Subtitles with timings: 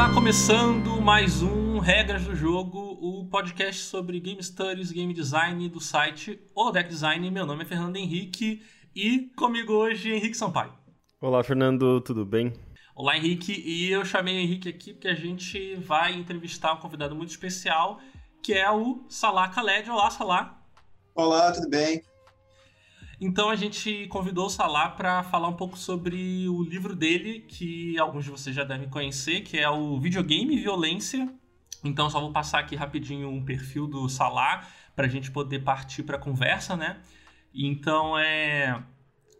[0.00, 5.78] está começando mais um Regras do Jogo, o podcast sobre Game Studies, Game Design do
[5.78, 7.30] site O Deck Design.
[7.30, 8.62] Meu nome é Fernando Henrique
[8.96, 10.72] e comigo hoje Henrique Sampaio.
[11.20, 12.54] Olá, Fernando, tudo bem?
[12.96, 13.52] Olá, Henrique.
[13.52, 18.00] E eu chamei o Henrique aqui porque a gente vai entrevistar um convidado muito especial,
[18.42, 19.90] que é o Salah Khaled.
[19.90, 20.62] Olá, Salah.
[21.14, 22.02] Olá, tudo bem?
[23.20, 27.98] Então a gente convidou o Salah para falar um pouco sobre o livro dele, que
[27.98, 31.30] alguns de vocês já devem conhecer, que é o Videogame e Violência.
[31.84, 36.02] Então só vou passar aqui rapidinho um perfil do Salah para a gente poder partir
[36.02, 36.98] para a conversa, né?
[37.52, 38.82] Então é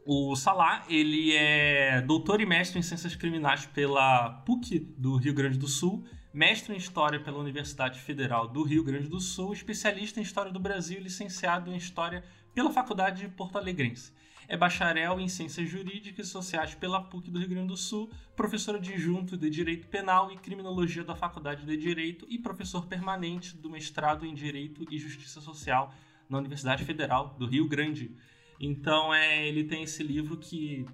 [0.05, 5.57] o Salah, ele é doutor e mestre em ciências criminais pela PUC do Rio Grande
[5.57, 10.23] do Sul, mestre em história pela Universidade Federal do Rio Grande do Sul, especialista em
[10.23, 12.23] história do Brasil e licenciado em história
[12.55, 14.13] pela Faculdade de Porto Alegrense.
[14.49, 18.75] É bacharel em Ciências Jurídicas e Sociais pela PUC do Rio Grande do Sul, professor
[18.75, 24.27] adjunto de Direito Penal e Criminologia da Faculdade de Direito e professor permanente do mestrado
[24.27, 25.95] em Direito e Justiça Social
[26.29, 28.11] na Universidade Federal do Rio Grande.
[28.59, 30.85] Então, é, ele tem esse livro que,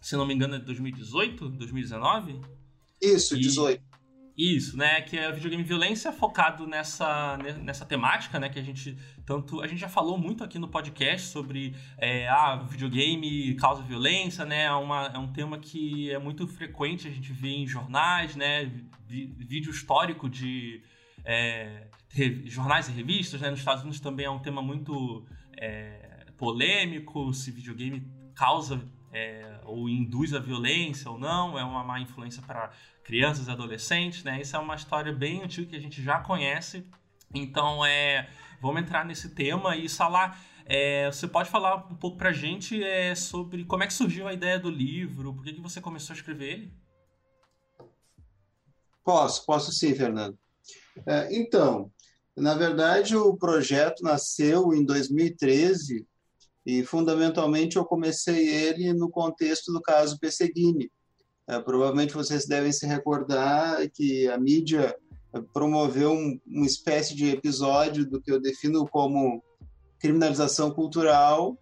[0.00, 2.40] se não me engano, é de 2018, 2019?
[3.00, 3.82] Isso, 18.
[4.36, 5.00] Isso, né?
[5.00, 8.50] Que é videogame violência focado nessa, nessa temática, né?
[8.50, 9.62] Que a gente tanto.
[9.62, 14.64] A gente já falou muito aqui no podcast sobre é, ah, videogame causa violência, né?
[14.64, 18.70] É, uma, é um tema que é muito frequente, a gente vê em jornais, né?
[19.08, 20.82] vídeo histórico de
[21.24, 21.86] é,
[22.44, 23.48] jornais e revistas, né?
[23.48, 25.24] Nos Estados Unidos também é um tema muito
[25.56, 31.98] é, polêmico, se videogame causa é, ou induz a violência ou não, é uma má
[31.98, 32.70] influência para
[33.06, 34.40] crianças e adolescentes, né?
[34.40, 36.84] Isso é uma história bem antiga que a gente já conhece.
[37.32, 38.28] Então, é,
[38.60, 42.82] vamos entrar nesse tema e Salah, é, você pode falar um pouco para a gente
[42.82, 46.14] é, sobre como é que surgiu a ideia do livro, por que, que você começou
[46.14, 46.72] a escrever ele?
[49.04, 50.36] Posso, posso sim, Fernando.
[51.06, 51.92] É, então,
[52.36, 56.04] na verdade, o projeto nasceu em 2013
[56.66, 60.90] e, fundamentalmente, eu comecei ele no contexto do caso Pesseguini,
[61.48, 64.96] é, provavelmente vocês devem se recordar que a mídia
[65.52, 69.42] promoveu um, uma espécie de episódio do que eu defino como
[70.00, 71.56] criminalização cultural,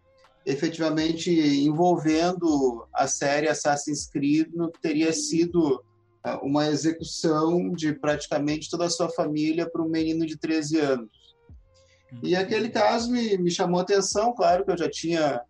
[0.46, 5.82] efetivamente envolvendo a série Assassin's Creed no que teria sido
[6.24, 11.10] é, uma execução de praticamente toda a sua família para um menino de 13 anos.
[12.22, 15.40] E aquele caso me, me chamou a atenção, claro que eu já tinha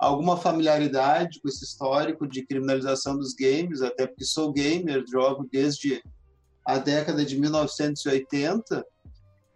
[0.00, 6.02] alguma familiaridade com esse histórico de criminalização dos games, até porque sou gamer, jogo desde
[6.64, 8.82] a década de 1980.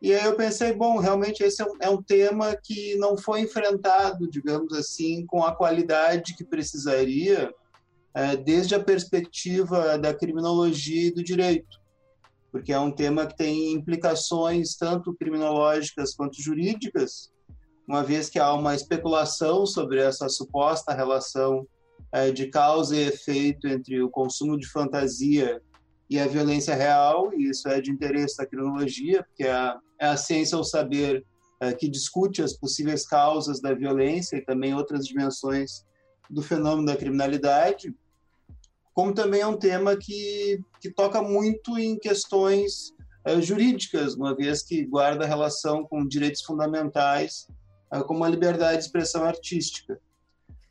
[0.03, 3.41] E aí eu pensei, bom, realmente esse é um, é um tema que não foi
[3.41, 7.51] enfrentado, digamos assim, com a qualidade que precisaria,
[8.13, 11.81] é, desde a perspectiva da criminologia e do direito,
[12.53, 17.33] porque é um tema que tem implicações tanto criminológicas quanto jurídicas,
[17.87, 21.67] uma vez que há uma especulação sobre essa suposta relação
[22.13, 25.61] é, de causa e efeito entre o consumo de fantasia
[26.09, 30.07] e a violência real, e isso é de interesse da criminologia, porque é a, é
[30.07, 31.25] a ciência ou saber
[31.61, 35.85] é, que discute as possíveis causas da violência e também outras dimensões
[36.29, 37.95] do fenômeno da criminalidade,
[38.95, 42.95] como também é um tema que, que toca muito em questões
[43.25, 47.49] é, jurídicas, uma vez que guarda relação com direitos fundamentais
[48.03, 50.01] como a liberdade de expressão artística.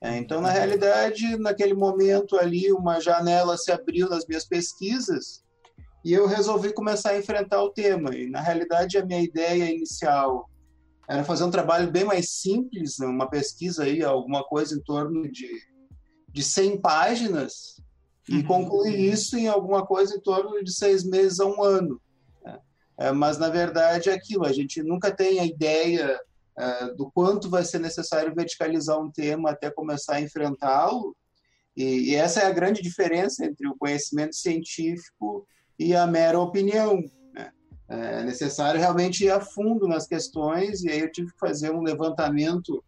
[0.01, 5.41] É, então, na realidade, naquele momento ali, uma janela se abriu nas minhas pesquisas
[6.03, 8.13] e eu resolvi começar a enfrentar o tema.
[8.13, 10.49] E, na realidade, a minha ideia inicial
[11.07, 15.29] era fazer um trabalho bem mais simples, né, uma pesquisa aí, alguma coisa em torno
[15.31, 15.49] de,
[16.29, 17.81] de 100 páginas,
[18.27, 18.43] e uhum.
[18.43, 22.01] concluir isso em alguma coisa em torno de seis meses a um ano.
[22.43, 22.59] Né.
[22.97, 26.19] É, mas, na verdade, é aquilo, a gente nunca tem a ideia
[26.95, 31.15] do quanto vai ser necessário verticalizar um tema até começar a enfrentá-lo.
[31.75, 35.47] E, e, essa é a grande diferença entre o conhecimento científico
[35.79, 37.01] e a mera opinião.
[37.33, 37.51] Né?
[37.89, 41.81] É necessário realmente ir a fundo nas questões, e aí eu tive que fazer um
[41.81, 42.83] levantamento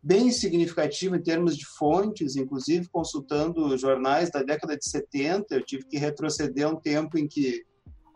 [0.00, 5.54] bem significativo em termos de fontes, inclusive consultando jornais da década de 70.
[5.54, 7.64] Eu tive que retroceder um tempo em que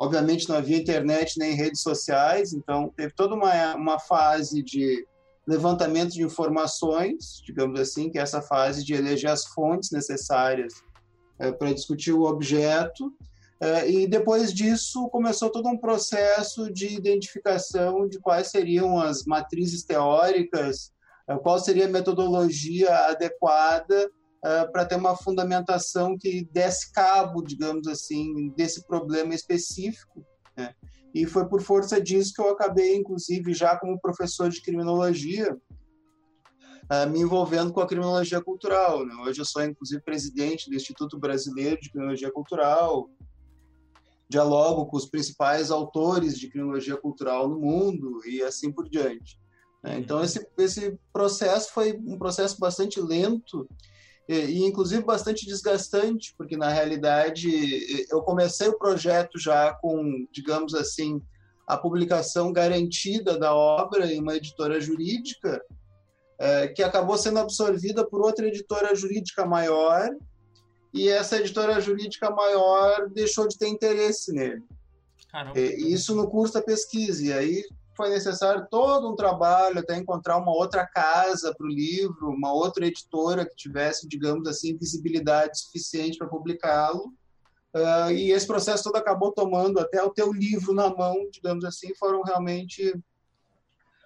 [0.02, 5.06] Obviamente não havia internet nem redes sociais, então teve toda uma, uma fase de
[5.46, 10.74] levantamento de informações, digamos assim, que é essa fase de eleger as fontes necessárias
[11.38, 13.12] é, para discutir o objeto.
[13.60, 19.84] É, e depois disso começou todo um processo de identificação de quais seriam as matrizes
[19.84, 20.90] teóricas,
[21.28, 24.10] é, qual seria a metodologia adequada
[24.42, 30.24] uh, para ter uma fundamentação que desse cabo, digamos assim, desse problema específico.
[30.56, 30.74] Né?
[31.14, 37.10] E foi por força disso que eu acabei, inclusive, já como professor de criminologia, uh,
[37.10, 39.06] me envolvendo com a criminologia cultural.
[39.06, 39.14] Né?
[39.24, 43.08] Hoje eu sou, inclusive, presidente do Instituto Brasileiro de Criminologia Cultural,
[44.28, 49.38] dialogo com os principais autores de criminologia cultural no mundo e assim por diante.
[49.84, 49.98] Né?
[49.98, 53.68] Então, esse, esse processo foi um processo bastante lento
[54.28, 57.50] e, e, inclusive, bastante desgastante, porque, na realidade,
[58.10, 61.20] eu comecei o projeto já com, digamos assim,
[61.66, 65.60] a publicação garantida da obra em uma editora jurídica,
[66.38, 70.08] é, que acabou sendo absorvida por outra editora jurídica maior,
[70.92, 74.62] e essa editora jurídica maior deixou de ter interesse nele.
[75.30, 75.58] Caramba.
[75.58, 77.24] E isso no curso da pesquisa.
[77.24, 82.30] E aí foi necessário todo um trabalho até encontrar uma outra casa para o livro,
[82.30, 87.12] uma outra editora que tivesse, digamos assim, visibilidade suficiente para publicá-lo.
[87.74, 91.94] Uh, e esse processo todo acabou tomando até o teu livro na mão, digamos assim,
[91.94, 92.94] foram realmente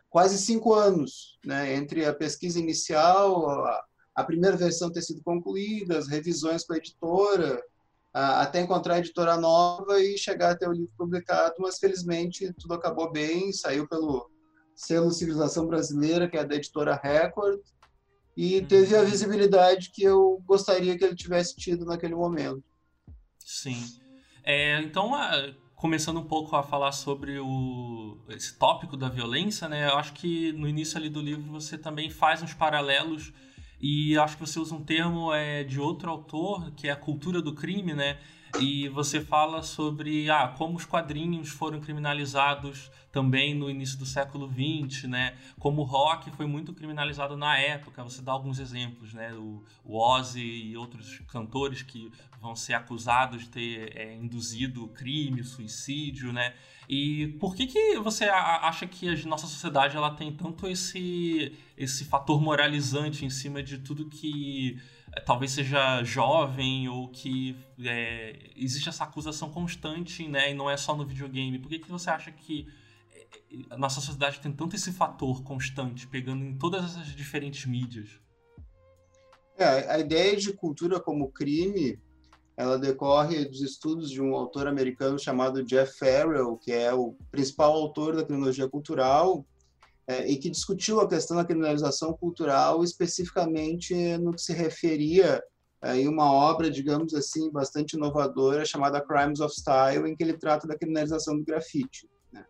[0.08, 3.84] quase cinco anos, né, entre a pesquisa inicial, a,
[4.14, 7.62] a primeira versão ter sido concluída, as revisões com a editora,
[8.16, 13.12] até encontrar a editora nova e chegar até o livro publicado, mas felizmente tudo acabou
[13.12, 14.30] bem, saiu pelo
[14.74, 17.60] selo Civilização Brasileira, que é da editora Record,
[18.34, 18.66] e uhum.
[18.66, 22.64] teve a visibilidade que eu gostaria que ele tivesse tido naquele momento.
[23.38, 23.82] Sim.
[24.42, 25.12] É, então,
[25.74, 29.88] começando um pouco a falar sobre o, esse tópico da violência, né?
[29.88, 33.32] Eu acho que no início ali do livro você também faz uns paralelos
[33.81, 37.43] e acho que você usa um termo é, de outro autor, que é a cultura
[37.43, 38.19] do crime, né?
[38.61, 44.49] E você fala sobre ah, como os quadrinhos foram criminalizados também no início do século
[44.49, 45.35] XX, né?
[45.58, 48.03] Como o rock foi muito criminalizado na época.
[48.05, 49.32] Você dá alguns exemplos, né?
[49.35, 52.11] O, o Ozzy e outros cantores que
[52.41, 56.55] vão ser acusados de ter é, induzido crime, suicídio, né?
[56.88, 62.05] E por que, que você acha que a nossa sociedade ela tem tanto esse, esse
[62.05, 64.79] fator moralizante em cima de tudo que
[65.24, 70.50] talvez seja jovem ou que é, existe essa acusação constante, né?
[70.50, 71.58] E não é só no videogame.
[71.58, 72.66] Por que, que você acha que
[73.12, 73.26] é,
[73.70, 78.20] a nossa sociedade tem tanto esse fator constante, pegando em todas essas diferentes mídias?
[79.58, 81.98] É, a ideia de cultura como crime
[82.56, 87.72] ela decorre dos estudos de um autor americano chamado Jeff Farrell, que é o principal
[87.72, 89.46] autor da criminologia cultural,
[90.06, 95.43] é, e que discutiu a questão da criminalização cultural especificamente no que se referia
[95.82, 100.38] é, em uma obra, digamos assim, bastante inovadora chamada Crimes of Style, em que ele
[100.38, 102.08] trata da criminalização do grafite.
[102.32, 102.44] Né?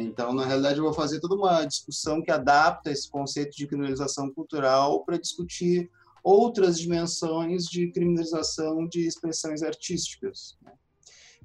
[0.00, 4.32] Então, na realidade, eu vou fazer toda uma discussão que adapta esse conceito de criminalização
[4.32, 5.90] cultural para discutir
[6.22, 10.56] outras dimensões de criminalização de expressões artísticas.
[10.62, 10.72] Né?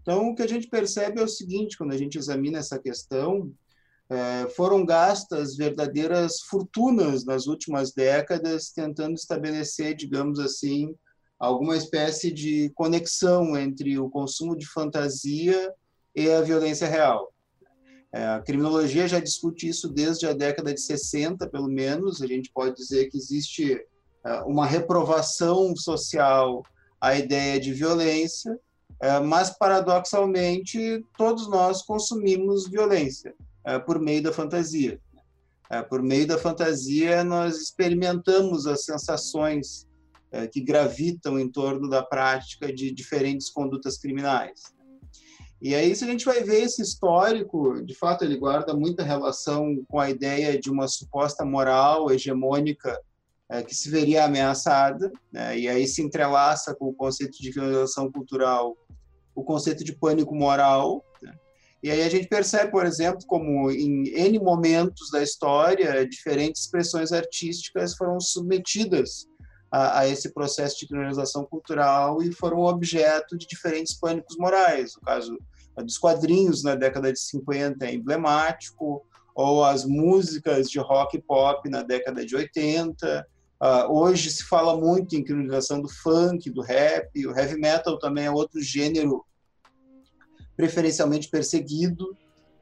[0.01, 3.51] Então, o que a gente percebe é o seguinte, quando a gente examina essa questão,
[4.09, 10.95] é, foram gastas verdadeiras fortunas nas últimas décadas tentando estabelecer, digamos assim,
[11.39, 15.73] alguma espécie de conexão entre o consumo de fantasia
[16.15, 17.33] e a violência real.
[18.13, 22.21] É, a criminologia já discute isso desde a década de 60, pelo menos.
[22.21, 23.83] A gente pode dizer que existe
[24.23, 26.63] é, uma reprovação social
[27.01, 28.57] à ideia de violência,
[29.01, 33.35] é, mas paradoxalmente todos nós consumimos violência
[33.85, 34.99] por meio da fantasia.
[35.89, 39.87] Por meio da fantasia nós experimentamos as sensações
[40.51, 44.75] que gravitam em torno da prática de diferentes condutas criminais.
[45.61, 49.83] E aí, se a gente vai ver esse histórico, de fato, ele guarda muita relação
[49.87, 52.99] com a ideia de uma suposta moral hegemônica
[53.49, 55.57] é, que se veria ameaçada, né?
[55.57, 58.75] e aí se entrelaça com o conceito de criminalização cultural,
[59.33, 61.03] o conceito de pânico moral.
[61.85, 67.11] E aí a gente percebe, por exemplo, como em N momentos da história, diferentes expressões
[67.11, 69.27] artísticas foram submetidas
[69.71, 74.95] a, a esse processo de criminalização cultural e foram objeto de diferentes pânicos morais.
[74.95, 75.37] O caso
[75.77, 81.69] dos quadrinhos na década de 50 é emblemático, ou as músicas de rock e pop
[81.69, 87.09] na década de 80, Uh, hoje se fala muito em criminalização do funk, do rap,
[87.25, 89.25] o heavy metal também é outro gênero
[90.55, 92.15] preferencialmente perseguido.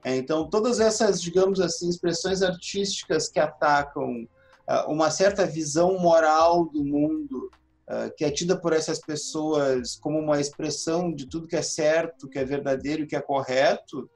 [0.03, 4.27] É, então, todas essas, digamos assim, expressões artísticas que atacam
[4.67, 7.49] uh, uma certa visão moral do mundo,
[7.87, 12.27] uh, que é tida por essas pessoas como uma expressão de tudo que é certo,
[12.27, 14.09] que é verdadeiro que é correto,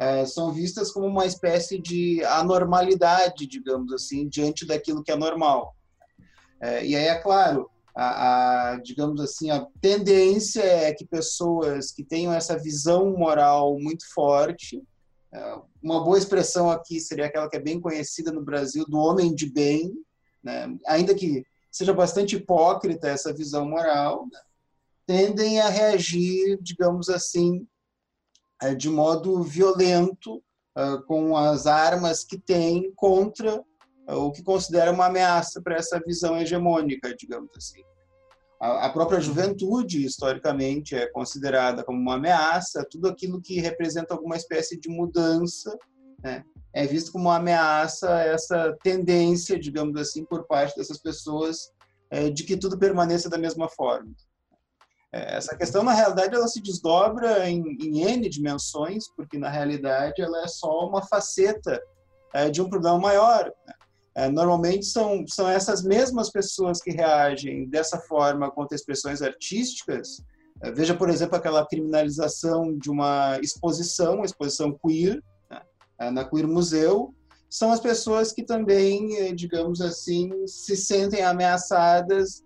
[0.00, 5.76] uh, são vistas como uma espécie de anormalidade, digamos assim, diante daquilo que é normal.
[6.60, 12.04] É, e aí, é claro, a, a, digamos assim, a tendência é que pessoas que
[12.04, 14.80] tenham essa visão moral muito forte,
[15.32, 19.34] é, uma boa expressão aqui seria aquela que é bem conhecida no Brasil, do homem
[19.34, 19.92] de bem,
[20.40, 20.72] né?
[20.86, 24.40] ainda que seja bastante hipócrita essa visão moral, né?
[25.04, 27.66] tendem a reagir, digamos assim,
[28.62, 30.40] é, de modo violento
[30.76, 33.60] é, com as armas que têm contra
[34.14, 37.82] o que considera uma ameaça para essa visão hegemônica, digamos assim.
[38.60, 44.80] A, própria juventude, historicamente, é considerada como uma ameaça, tudo aquilo que representa alguma espécie
[44.80, 45.78] de mudança
[46.24, 51.70] né, é visto como uma ameaça essa tendência, digamos assim, por parte dessas pessoas
[52.10, 54.10] é, de que tudo permaneça da mesma forma.
[55.12, 60.20] É, essa questão, na realidade, ela se desdobra em, em N dimensões, porque, na realidade,
[60.20, 61.80] ela é só uma faceta
[62.34, 63.52] é, de um problema maior.
[63.66, 63.74] Né?
[64.18, 70.20] É, normalmente são, são essas mesmas pessoas que reagem dessa forma contra expressões artísticas.
[70.60, 75.62] É, veja, por exemplo, aquela criminalização de uma exposição, uma exposição queer, né,
[76.00, 77.14] é, na Queer Museu,
[77.48, 82.42] são as pessoas que também, digamos assim, se sentem ameaçadas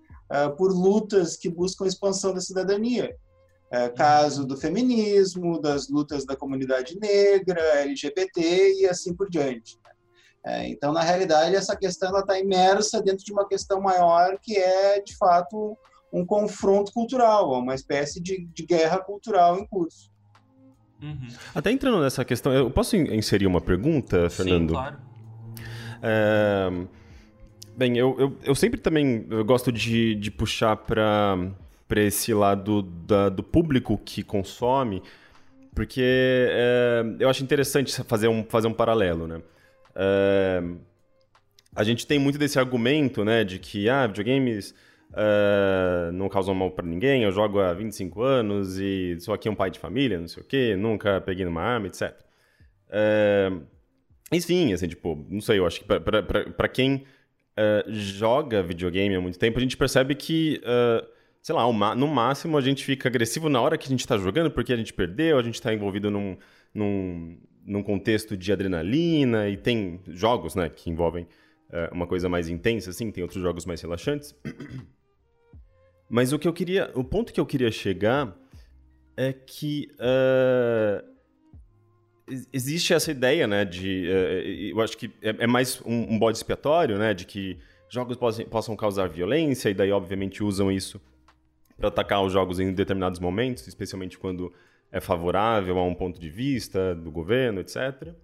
[0.57, 3.14] por lutas que buscam expansão da cidadania.
[3.97, 9.82] caso do feminismo, das lutas da comunidade negra, LGBT e assim por diante.
[10.44, 15.00] É, então, na realidade, essa questão está imersa dentro de uma questão maior que é,
[15.00, 15.76] de fato,
[16.12, 20.11] um confronto cultural, uma espécie de, de guerra cultural em curso.
[21.00, 21.28] Uhum.
[21.54, 24.70] Até entrando nessa questão, eu posso inserir uma pergunta, Fernando?
[24.70, 24.96] Sim, claro.
[26.02, 26.70] É,
[27.76, 31.54] bem, eu, eu, eu, sempre também eu gosto de, de puxar para
[31.96, 35.02] esse lado da, do público que consome,
[35.72, 39.40] porque é, eu acho interessante fazer um, fazer um paralelo, né?
[39.96, 40.78] Uh,
[41.75, 44.75] a gente tem muito desse argumento, né, de que ah, videogames
[46.12, 49.70] não causam mal para ninguém, eu jogo há 25 anos e sou aqui um pai
[49.70, 52.14] de família, não sei o quê, nunca peguei numa arma, etc.
[54.32, 57.04] Enfim, assim, tipo, não sei, eu acho que para quem
[57.88, 60.61] joga videogame há muito tempo, a gente percebe que,
[61.42, 64.50] sei lá, no máximo a gente fica agressivo na hora que a gente está jogando
[64.50, 66.37] porque a gente perdeu, a gente está envolvido num,
[66.75, 71.25] num, num contexto de adrenalina e tem jogos, né, que envolvem
[71.71, 74.35] uh, uma coisa mais intensa, assim, tem outros jogos mais relaxantes.
[76.09, 78.37] Mas o que eu queria, o ponto que eu queria chegar
[79.16, 81.12] é que uh,
[82.52, 86.37] existe essa ideia, né, de, uh, eu acho que é, é mais um, um, bode
[86.37, 91.00] expiatório, né, de que jogos possam, possam causar violência e daí obviamente usam isso
[91.76, 94.52] para atacar os jogos em determinados momentos, especialmente quando
[94.92, 98.14] é favorável a um ponto de vista do governo, etc.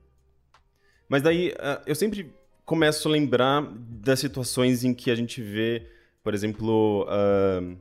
[1.08, 2.30] Mas daí ah, eu sempre
[2.64, 5.86] começo a lembrar das situações em que a gente vê,
[6.22, 7.76] por exemplo, uh,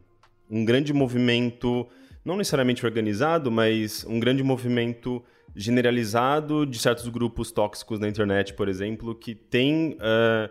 [0.50, 1.86] um grande movimento,
[2.24, 5.22] não necessariamente organizado, mas um grande movimento
[5.54, 10.50] generalizado de certos grupos tóxicos na internet, por exemplo, que tem uh,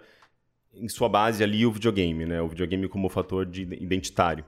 [0.74, 2.42] em sua base ali o videogame, né?
[2.42, 4.44] O videogame como fator de identitário.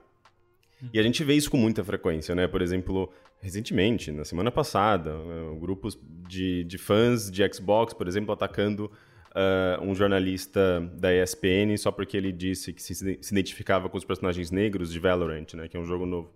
[0.93, 2.47] E a gente vê isso com muita frequência, né?
[2.47, 8.33] Por exemplo, recentemente, na semana passada, uh, grupos de, de fãs de Xbox, por exemplo,
[8.33, 13.97] atacando uh, um jornalista da ESPN só porque ele disse que se, se identificava com
[13.97, 15.67] os personagens negros de Valorant, né?
[15.67, 16.31] Que é um jogo novo.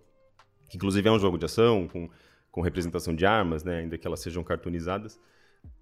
[0.70, 2.10] Que inclusive é um jogo de ação, com,
[2.52, 3.80] com representação de armas, né?
[3.80, 5.16] Ainda que elas sejam cartoonizadas.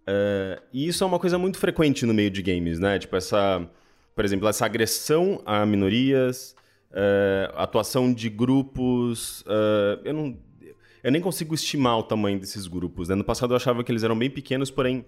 [0.08, 3.00] Uh, e isso é uma coisa muito frequente no meio de games, né?
[3.00, 3.68] Tipo, essa...
[4.14, 6.54] Por exemplo, essa agressão a minorias,
[6.92, 9.42] uh, atuação de grupos.
[9.42, 10.38] Uh, eu, não,
[11.04, 13.10] eu nem consigo estimar o tamanho desses grupos.
[13.10, 13.16] Né?
[13.16, 15.06] No passado eu achava que eles eram bem pequenos, porém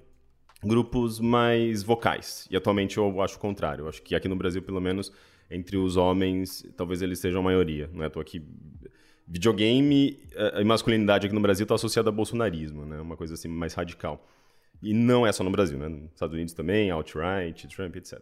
[0.63, 2.47] grupos mais vocais.
[2.49, 3.83] E atualmente eu acho o contrário.
[3.83, 5.11] Eu acho que aqui no Brasil, pelo menos,
[5.51, 7.89] entre os homens, talvez eles sejam a maioria.
[7.93, 8.09] Né?
[8.09, 8.41] Tô aqui
[9.27, 12.99] videogame eh, e masculinidade aqui no Brasil está associada a bolsonarismo, né?
[12.99, 14.27] Uma coisa assim mais radical.
[14.81, 15.87] E não é só no Brasil, né?
[15.87, 18.19] Nos Estados Unidos também, alt-right, Trump, etc.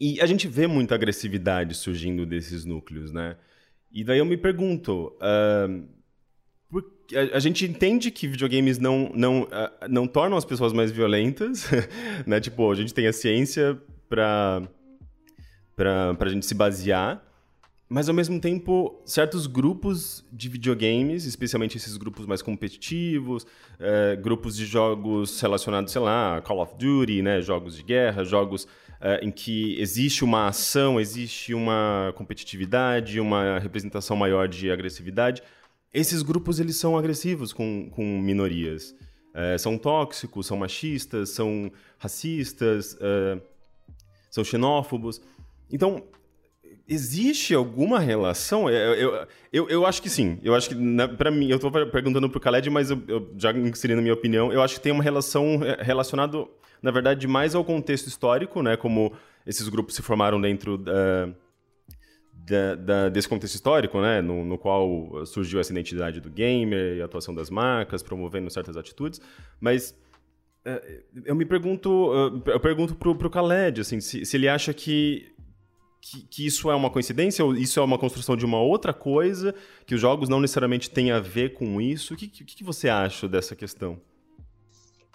[0.00, 3.36] E a gente vê muita agressividade surgindo desses núcleos, né?
[3.92, 5.88] E daí eu me pergunto, uh,
[7.32, 9.48] a, gente entende que videogames não, não, uh,
[9.88, 11.68] não tornam as pessoas mais violentas,
[12.26, 12.40] né?
[12.40, 14.68] Tipo, a gente tem a ciência para
[15.78, 17.22] a gente se basear,
[17.88, 24.56] mas ao mesmo tempo, certos grupos de videogames, especialmente esses grupos mais competitivos, uh, grupos
[24.56, 27.40] de jogos relacionados, sei lá, Call of Duty, né?
[27.40, 28.66] Jogos de guerra, jogos
[29.20, 35.42] em que existe uma ação, existe uma competitividade, uma representação maior de agressividade,
[35.94, 38.96] esses grupos eles são agressivos com, com minorias.
[39.30, 43.40] Uh, são tóxicos, são machistas, são racistas, uh,
[44.28, 45.20] são xenófobos.
[45.70, 46.02] Então,
[46.88, 48.68] existe alguma relação?
[48.68, 50.38] Eu, eu, eu, eu, acho que sim.
[50.42, 50.76] Eu acho que,
[51.16, 54.52] para mim, eu estou perguntando para o Khaled, mas eu, eu já inserindo minha opinião,
[54.52, 56.46] eu acho que tem uma relação relacionada,
[56.82, 58.76] na verdade, mais ao contexto histórico, né?
[58.76, 59.12] Como
[59.46, 61.28] esses grupos se formaram dentro da,
[62.32, 64.20] da, da, desse contexto histórico, né?
[64.20, 68.76] No, no, qual surgiu essa identidade do gamer e a atuação das marcas, promovendo certas
[68.76, 69.20] atitudes.
[69.58, 69.98] Mas
[70.64, 75.33] é, eu me pergunto, eu pergunto pro, pro Khaled, assim, se, se ele acha que
[76.04, 79.54] que, que, isso é uma coincidência ou isso é uma construção de uma outra coisa,
[79.86, 82.12] que os jogos não necessariamente têm a ver com isso?
[82.12, 83.98] O que, que, que você acha dessa questão?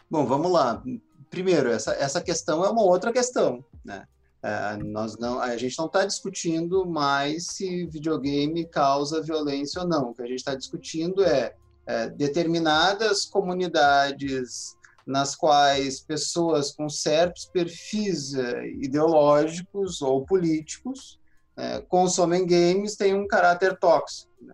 [0.09, 0.83] Bom, vamos lá.
[1.29, 3.63] Primeiro, essa, essa questão é uma outra questão.
[3.85, 4.07] Né?
[4.41, 10.09] É, nós não, a gente não está discutindo mais se videogame causa violência ou não.
[10.09, 11.53] O que a gente está discutindo é,
[11.85, 14.75] é determinadas comunidades
[15.05, 21.19] nas quais pessoas com certos perfis eh, ideológicos ou políticos
[21.59, 24.31] é, consomem games têm um caráter tóxico.
[24.41, 24.53] Né?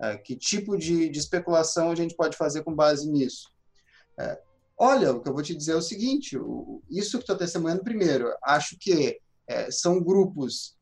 [0.00, 3.52] É, que tipo de, de, especulação a gente pode fazer com base nisso?
[4.18, 4.40] É,
[4.78, 7.84] olha, o que eu vou te dizer é o seguinte: o, isso que estou testemunhando
[7.84, 9.20] primeiro, acho que
[9.70, 10.74] são grupos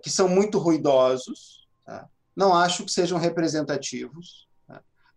[0.00, 2.08] que são muito ruidosos, tá?
[2.36, 4.46] não acho que sejam representativos.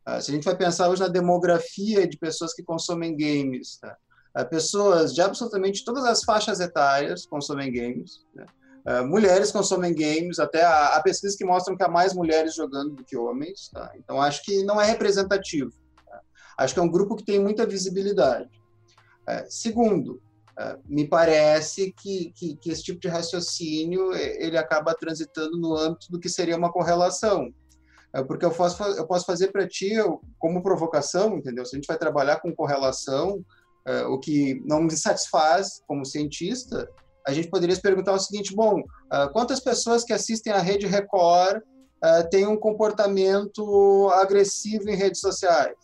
[0.05, 3.97] Ah, se a gente vai pensar hoje na demografia de pessoas que consomem games, tá?
[4.35, 8.23] Ah, pessoas de absolutamente todas as faixas etárias consomem games.
[8.35, 8.45] Né?
[8.85, 13.03] Uh, mulheres consomem games, até há, pesquisas que mostram que há mais mulheres jogando do
[13.03, 13.69] que homens.
[13.73, 13.91] Tá?
[13.95, 15.71] Então, acho que não é representativo.
[16.05, 16.21] Tá?
[16.59, 18.49] Acho que é um grupo que tem muita visibilidade.
[19.49, 20.21] Segundo,
[20.87, 26.19] me parece que, que, que, esse tipo de raciocínio ele acaba transitando no âmbito do
[26.19, 27.51] que seria uma correlação.
[28.15, 29.91] É porque eu posso, eu posso fazer para ti
[30.39, 31.65] como provocação, entendeu?
[31.65, 33.43] Se a gente vai trabalhar com correlação,
[33.85, 36.89] é, o que não me satisfaz como cientista,
[37.27, 40.87] a gente poderia se perguntar o seguinte: bom, uh, quantas pessoas que assistem à Rede
[40.87, 45.75] Record uh, têm um comportamento agressivo em redes sociais?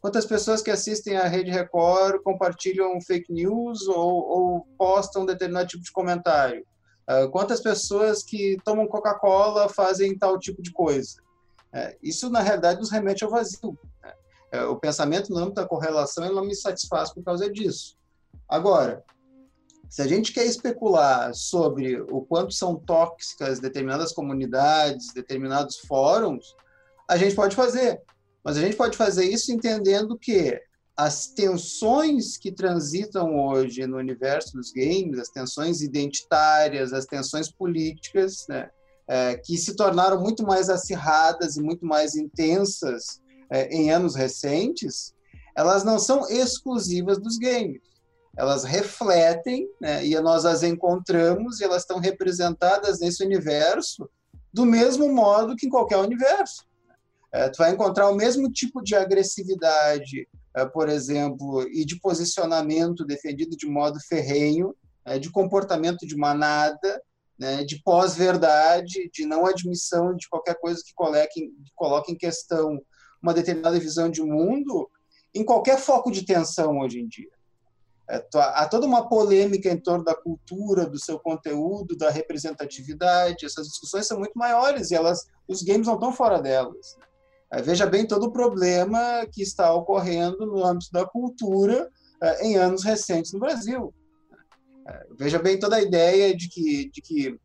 [0.00, 5.84] Quantas pessoas que assistem à Rede Record compartilham fake news ou, ou postam determinado tipo
[5.84, 6.64] de comentário?
[7.10, 11.25] Uh, quantas pessoas que tomam Coca-Cola fazem tal tipo de coisa?
[11.76, 13.78] É, isso, na realidade, nos remete ao vazio.
[14.50, 17.98] É, o pensamento no âmbito da correlação ele não me satisfaz por causa disso.
[18.48, 19.04] Agora,
[19.90, 26.54] se a gente quer especular sobre o quanto são tóxicas determinadas comunidades, determinados fóruns,
[27.06, 28.00] a gente pode fazer.
[28.42, 30.58] Mas a gente pode fazer isso entendendo que
[30.96, 38.46] as tensões que transitam hoje no universo dos games, as tensões identitárias, as tensões políticas,
[38.48, 38.70] né,
[39.08, 45.14] é, que se tornaram muito mais acirradas e muito mais intensas é, em anos recentes,
[45.56, 47.80] elas não são exclusivas dos games.
[48.36, 54.08] Elas refletem, né, e nós as encontramos, e elas estão representadas nesse universo
[54.52, 56.64] do mesmo modo que em qualquer universo.
[57.32, 63.04] É, tu vai encontrar o mesmo tipo de agressividade, é, por exemplo, e de posicionamento
[63.04, 67.02] defendido de modo ferrenho, é, de comportamento de manada,
[67.38, 72.80] né, de pós-verdade, de não admissão de qualquer coisa que coloque, que coloque em questão
[73.22, 74.88] uma determinada visão de mundo,
[75.34, 77.30] em qualquer foco de tensão hoje em dia.
[78.08, 83.44] É, há toda uma polêmica em torno da cultura, do seu conteúdo, da representatividade.
[83.44, 86.96] Essas discussões são muito maiores e elas, os games não estão fora delas.
[87.52, 91.90] É, veja bem todo o problema que está ocorrendo no âmbito da cultura
[92.22, 93.92] é, em anos recentes no Brasil.
[95.18, 97.40] Veja bem toda a ideia de que, de que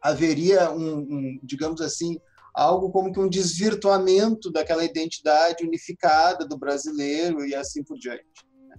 [0.00, 2.18] haveria um, um, digamos assim,
[2.54, 8.24] algo como que um desvirtuamento daquela identidade unificada do brasileiro e assim por diante.
[8.68, 8.76] Né?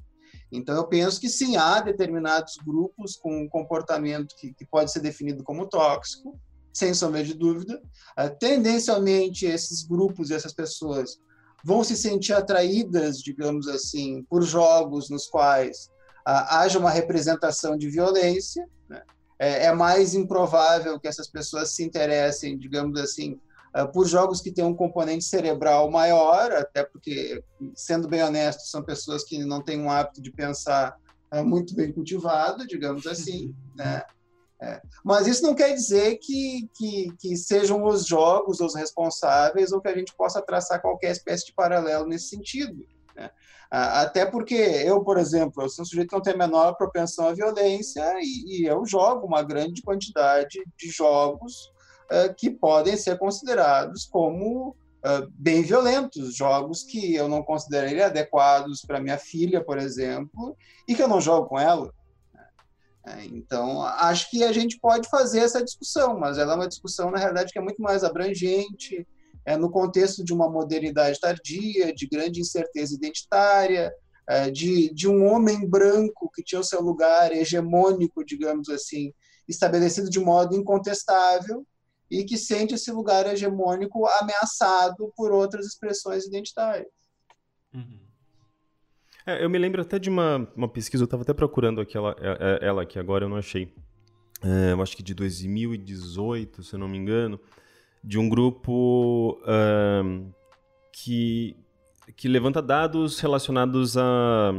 [0.51, 4.99] Então, eu penso que sim, há determinados grupos com um comportamento que, que pode ser
[4.99, 6.39] definido como tóxico,
[6.73, 7.81] sem sombra de dúvida.
[8.17, 11.19] Uh, tendencialmente, esses grupos e essas pessoas
[11.63, 15.89] vão se sentir atraídas, digamos assim, por jogos nos quais
[16.25, 19.01] haja uma representação de violência, né?
[19.39, 23.39] é, é, mais improvável que essas pessoas se interessem, digamos assim,
[23.75, 27.43] uh, por jogos que têm um componente cerebral maior, até porque,
[27.75, 30.95] sendo bem honesto, são pessoas que não têm um hábito de pensar
[31.33, 34.03] uh, muito bem cultivado, digamos assim, né?
[34.61, 34.81] É.
[35.03, 39.89] Mas isso não quer dizer que, que, que, sejam os jogos os responsáveis ou que
[39.89, 42.81] a gente possa traçar qualquer espécie de paralelo nesse sentido.
[43.15, 43.29] Né?
[43.69, 47.27] Até porque eu, por exemplo, eu sou um sujeito que não tem a menor propensão
[47.27, 51.71] à violência e, e eu jogo uma grande quantidade de jogos
[52.11, 58.81] uh, que podem ser considerados como uh, bem violentos, jogos que eu não consideraria adequados
[58.81, 60.55] para minha filha, por exemplo,
[60.87, 61.91] e que eu não jogo com ela.
[63.05, 67.11] É, então, acho que a gente pode fazer essa discussão, mas ela é uma discussão,
[67.11, 69.05] na realidade, que é muito mais abrangente,
[69.45, 73.93] é no contexto de uma modernidade tardia, de grande incerteza identitária,
[74.27, 79.13] é, de, de um homem branco que tinha o seu lugar hegemônico, digamos assim,
[79.47, 81.65] estabelecido de modo incontestável
[82.09, 86.87] e que sente esse lugar hegemônico ameaçado por outras expressões identitárias.
[87.73, 87.99] Uhum.
[89.25, 92.65] É, eu me lembro até de uma, uma pesquisa, eu estava até procurando aquela, é,
[92.65, 93.73] é, ela que agora eu não achei,
[94.41, 97.39] é, eu acho que de 2018, se eu não me engano,
[98.03, 99.39] de um grupo
[100.03, 100.29] um,
[100.91, 101.55] que,
[102.15, 104.53] que levanta dados relacionados a,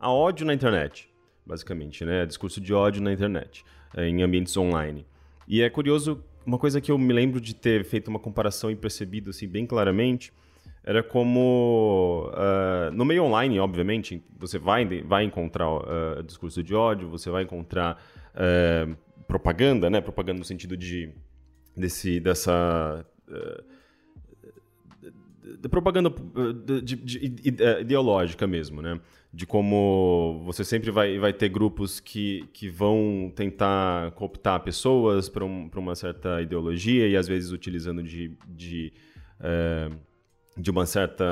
[0.00, 1.08] a ódio na internet,
[1.46, 2.26] basicamente, né?
[2.26, 3.64] Discurso de ódio na internet,
[3.96, 5.06] é, em ambientes online.
[5.46, 8.76] E é curioso, uma coisa que eu me lembro de ter feito uma comparação e
[8.76, 10.32] percebido assim, bem claramente,
[10.84, 17.08] era como uh, no meio online, obviamente, você vai, vai encontrar uh, discurso de ódio,
[17.08, 18.02] você vai encontrar
[18.34, 18.96] uh,
[19.28, 20.00] propaganda, né?
[20.00, 21.14] Propaganda no sentido de
[21.76, 23.72] desse, dessa uh,
[25.42, 26.12] de propaganda
[26.64, 29.00] de, de, de, é, ideológica mesmo, né?
[29.32, 35.44] De como você sempre vai, vai ter grupos que, que vão tentar cooptar pessoas para
[35.44, 38.92] um, uma certa ideologia e às vezes utilizando de, de,
[39.40, 39.90] é,
[40.56, 41.24] de uma certa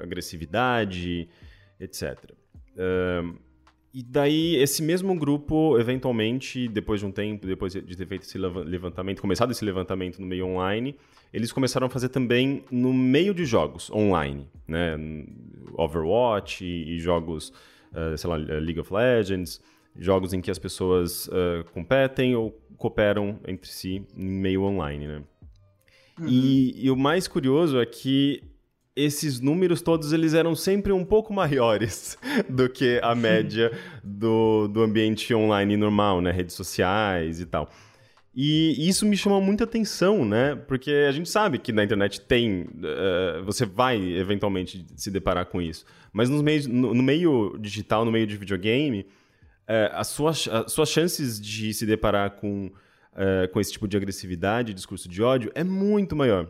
[0.00, 1.28] agressividade,
[1.80, 2.32] etc.
[3.92, 8.36] e daí, esse mesmo grupo, eventualmente, depois de um tempo, depois de ter feito esse
[8.36, 10.94] levantamento, começado esse levantamento no meio online,
[11.32, 14.96] eles começaram a fazer também no meio de jogos online, né?
[15.72, 17.52] Overwatch e, e jogos,
[17.92, 19.60] uh, sei lá, League of Legends,
[19.96, 25.22] jogos em que as pessoas uh, competem ou cooperam entre si em meio online, né?
[26.20, 26.28] Uhum.
[26.28, 28.42] E, e o mais curioso é que
[28.98, 32.18] esses números todos eles eram sempre um pouco maiores
[32.50, 33.70] do que a média
[34.02, 36.32] do, do ambiente online normal, né?
[36.32, 37.70] Redes sociais e tal.
[38.34, 40.54] E isso me chamou muita atenção, né?
[40.54, 42.62] Porque a gente sabe que na internet tem.
[42.62, 45.84] Uh, você vai eventualmente se deparar com isso.
[46.12, 50.72] Mas no meio, no, no meio digital, no meio de videogame, uh, as, suas, as
[50.72, 55.50] suas chances de se deparar com, uh, com esse tipo de agressividade, discurso de ódio,
[55.54, 56.48] é muito maior.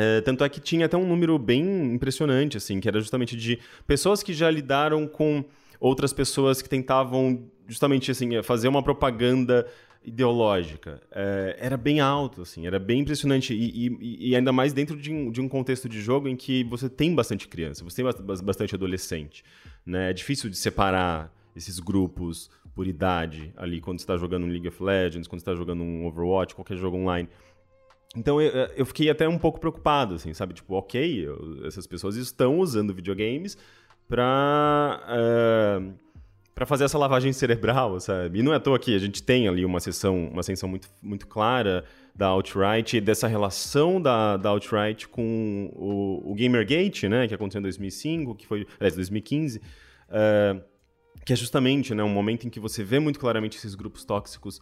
[0.00, 3.58] É, tanto é que tinha até um número bem impressionante, assim, que era justamente de
[3.84, 5.44] pessoas que já lidaram com
[5.80, 9.66] outras pessoas que tentavam justamente assim fazer uma propaganda
[10.04, 11.00] ideológica.
[11.10, 13.52] É, era bem alto, assim, era bem impressionante.
[13.52, 16.62] E, e, e, ainda mais dentro de um, de um contexto de jogo em que
[16.62, 18.04] você tem bastante criança, você tem
[18.44, 19.44] bastante adolescente.
[19.84, 20.10] Né?
[20.10, 24.68] É difícil de separar esses grupos por idade ali quando você está jogando um League
[24.68, 27.28] of Legends, quando você está jogando um Overwatch, qualquer jogo online.
[28.16, 30.54] Então eu, eu, fiquei até um pouco preocupado, assim, sabe?
[30.54, 33.56] Tipo, ok, eu, essas pessoas estão usando videogames
[34.08, 36.08] para uh, eh,
[36.54, 38.40] para fazer essa lavagem cerebral, sabe?
[38.40, 40.88] E não é à toa que a gente tem ali uma sessão, uma sessão muito,
[41.00, 47.28] muito clara da Outright e dessa relação da, da Outright com o, o Gamergate, né?
[47.28, 49.58] Que aconteceu em 2005, que foi, aliás, 2015.
[49.58, 50.60] Uh,
[51.24, 54.60] que é justamente né, um momento em que você vê muito claramente esses grupos tóxicos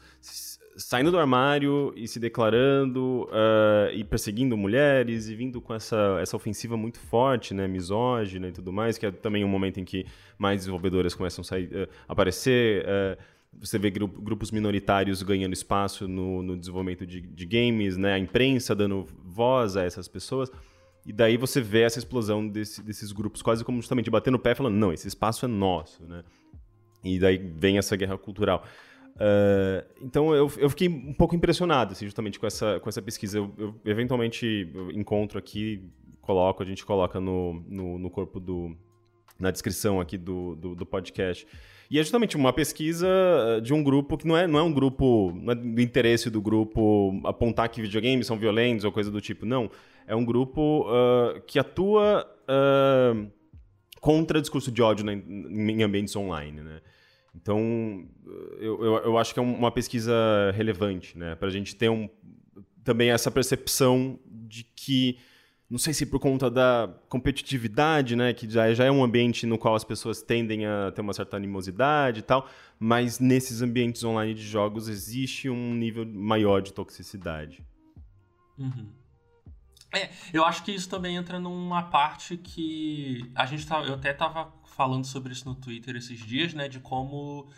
[0.77, 6.37] saindo do armário e se declarando uh, e perseguindo mulheres e vindo com essa, essa
[6.37, 10.05] ofensiva muito forte, né, misógina e tudo mais, que é também um momento em que
[10.39, 12.85] mais desenvolvedoras começam a sair, uh, aparecer.
[12.85, 18.13] Uh, você vê grup grupos minoritários ganhando espaço no, no desenvolvimento de, de, games, né,
[18.13, 20.51] a imprensa dando voz a essas pessoas.
[21.07, 24.55] E daí você vê essa explosão desse, desses grupos quase como justamente batendo o pé
[24.55, 26.23] falando, não, esse espaço é nosso, né?
[27.05, 28.65] E daí vem essa guerra cultural.
[29.17, 33.39] Uh, então eu, eu fiquei um pouco impressionado, assim, justamente com essa, com essa pesquisa.
[33.39, 35.83] Eu, eu eventualmente encontro aqui,
[36.21, 38.77] coloco, a gente coloca no, no, no corpo do.
[39.39, 41.47] na descrição aqui do, do, do, podcast.
[41.91, 43.09] E é justamente uma pesquisa
[43.63, 45.33] de um grupo que não é, não é um grupo.
[45.35, 49.47] Não é do interesse do grupo apontar que videogames são violentos ou coisa do tipo.
[49.47, 49.71] Não.
[50.07, 53.31] É um grupo uh, que atua uh,
[54.01, 56.81] contra discurso de ódio na, em ambientes online, né?
[57.37, 58.05] Então,
[58.59, 60.15] eu, eu, eu acho que é uma pesquisa
[60.55, 61.35] relevante, né?
[61.35, 62.09] Para a gente ter um,
[62.83, 65.19] também essa percepção de que,
[65.69, 68.33] não sei se por conta da competitividade, né?
[68.33, 71.37] Que já, já é um ambiente no qual as pessoas tendem a ter uma certa
[71.37, 77.63] animosidade e tal, mas nesses ambientes online de jogos existe um nível maior de toxicidade.
[78.59, 78.89] Uhum.
[79.95, 84.11] É, eu acho que isso também entra numa parte que a gente tá, eu até
[84.11, 86.69] estava falando sobre isso no Twitter esses dias, né?
[86.69, 87.49] De como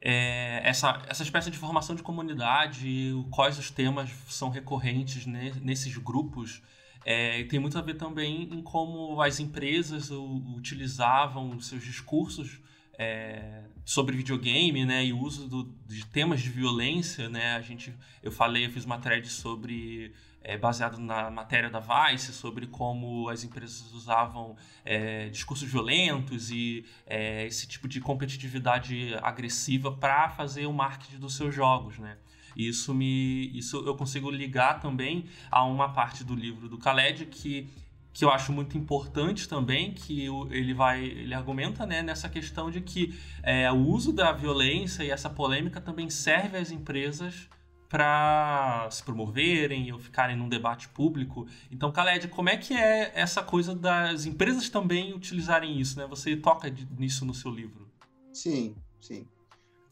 [0.00, 5.96] é, essa, essa espécie de formação de comunidade, quais os temas são recorrentes né, nesses
[5.96, 6.62] grupos,
[7.04, 12.60] é, tem muito a ver também em como as empresas utilizavam seus discursos
[12.98, 17.92] é, sobre videogame, né, e o uso do, de temas de violência, né, a gente,
[18.22, 20.12] eu falei, eu fiz uma thread sobre
[20.46, 26.84] é, baseado na matéria da Vice sobre como as empresas usavam é, discursos violentos e
[27.04, 32.16] é, esse tipo de competitividade agressiva para fazer o marketing dos seus jogos, né?
[32.54, 37.68] Isso me, isso eu consigo ligar também a uma parte do livro do Khaled que
[38.14, 42.80] que eu acho muito importante também, que ele vai, ele argumenta né, nessa questão de
[42.80, 47.46] que é, o uso da violência e essa polêmica também serve às empresas
[47.88, 51.46] para se promoverem ou ficarem num debate público.
[51.70, 55.98] Então, Khaled, como é que é essa coisa das empresas também utilizarem isso?
[55.98, 56.06] Né?
[56.06, 57.88] Você toca nisso no seu livro.
[58.32, 59.26] Sim, sim.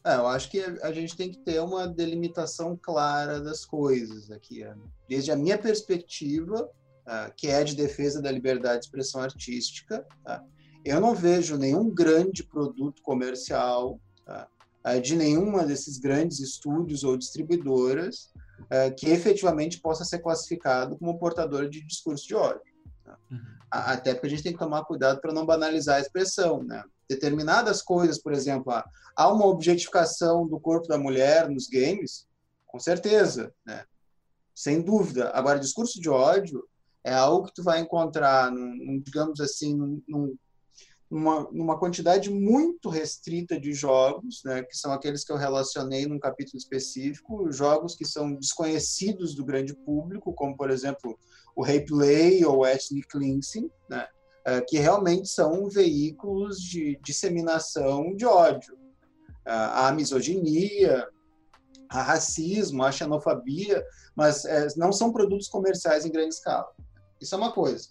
[0.05, 4.63] É, eu acho que a gente tem que ter uma delimitação clara das coisas aqui.
[4.63, 4.75] Né?
[5.09, 6.69] Desde a minha perspectiva,
[7.07, 10.05] uh, que é de defesa da liberdade de expressão artística.
[10.23, 10.43] Tá?
[10.83, 14.47] Eu não vejo nenhum grande produto comercial tá?
[15.01, 21.67] De nenhuma desses grandes estúdios ou distribuidoras uh, que efetivamente possa ser classificado como portador
[21.67, 22.61] de discurso de ódio.
[23.03, 23.17] Tá?
[23.31, 23.39] Uhum.
[23.71, 26.63] Até porque a gente tem que tomar cuidado para não banalizar a expressão.
[26.63, 26.83] Né?
[27.09, 28.71] Determinadas coisas, por exemplo,
[29.15, 32.27] há uma objetificação do corpo da mulher nos games,
[32.67, 33.83] com certeza, né?
[34.53, 35.31] sem dúvida.
[35.33, 36.63] Agora, discurso de ódio
[37.03, 39.75] é algo que tu vai encontrar, num, digamos assim,
[40.07, 40.35] num,
[41.15, 46.57] numa, quantidade muito restrita de jogos, né, que são aqueles que eu relacionei num capítulo
[46.57, 51.17] específico, jogos que são desconhecidos do grande público, como, por exemplo,
[51.55, 54.07] o Replay ou o Ethnic Cleansing, né,
[54.45, 58.77] é, que realmente são veículos de disseminação de ódio.
[59.47, 61.07] A misoginia,
[61.87, 66.67] a racismo, a xenofobia, mas é, não são produtos comerciais em grande escala.
[67.21, 67.89] Isso é uma coisa.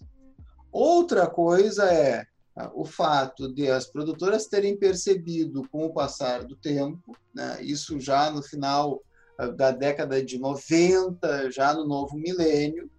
[0.69, 2.25] Outra coisa é
[2.73, 8.31] o fato de as produtoras terem percebido com o passar do tempo, né, isso já
[8.31, 9.01] no final
[9.37, 12.89] ah, da década de 90, já no novo milênio,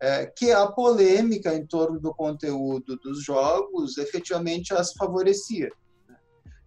[0.00, 5.70] é, que a polêmica em torno do conteúdo dos jogos efetivamente as favorecia.
[6.08, 6.16] Né.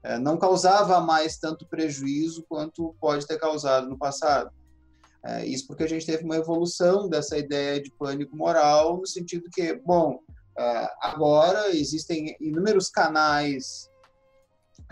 [0.03, 4.51] É, não causava mais tanto prejuízo quanto pode ter causado no passado.
[5.25, 9.49] É, isso porque a gente teve uma evolução dessa ideia de pânico moral, no sentido
[9.51, 10.19] que, bom,
[11.01, 13.89] agora existem inúmeros canais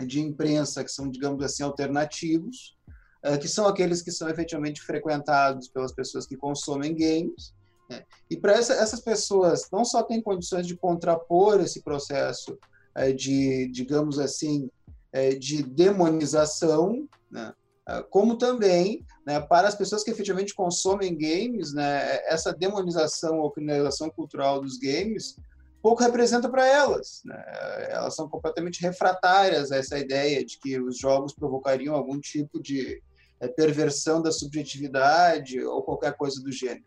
[0.06, 2.76] de imprensa que são, digamos assim, alternativos,
[3.22, 7.54] é, que são aqueles que são efetivamente frequentados pelas pessoas que consomem games.
[7.88, 8.04] Né?
[8.30, 12.58] E para essa, essas pessoas, não só têm condições de contrapor esse processo
[12.94, 14.70] é, de, digamos assim,
[15.12, 17.54] é, de demonização, né?
[17.86, 23.50] Ah, como também né, para as pessoas que efetivamente consomem games, né, essa demonização ou
[23.50, 25.36] criminalização cultural dos games
[25.84, 27.20] pouco representa para elas.
[27.26, 27.44] Né?
[27.90, 33.02] Elas são completamente refratárias a essa ideia de que os jogos provocariam algum tipo de
[33.38, 36.86] é, perversão da subjetividade ou qualquer coisa do gênero.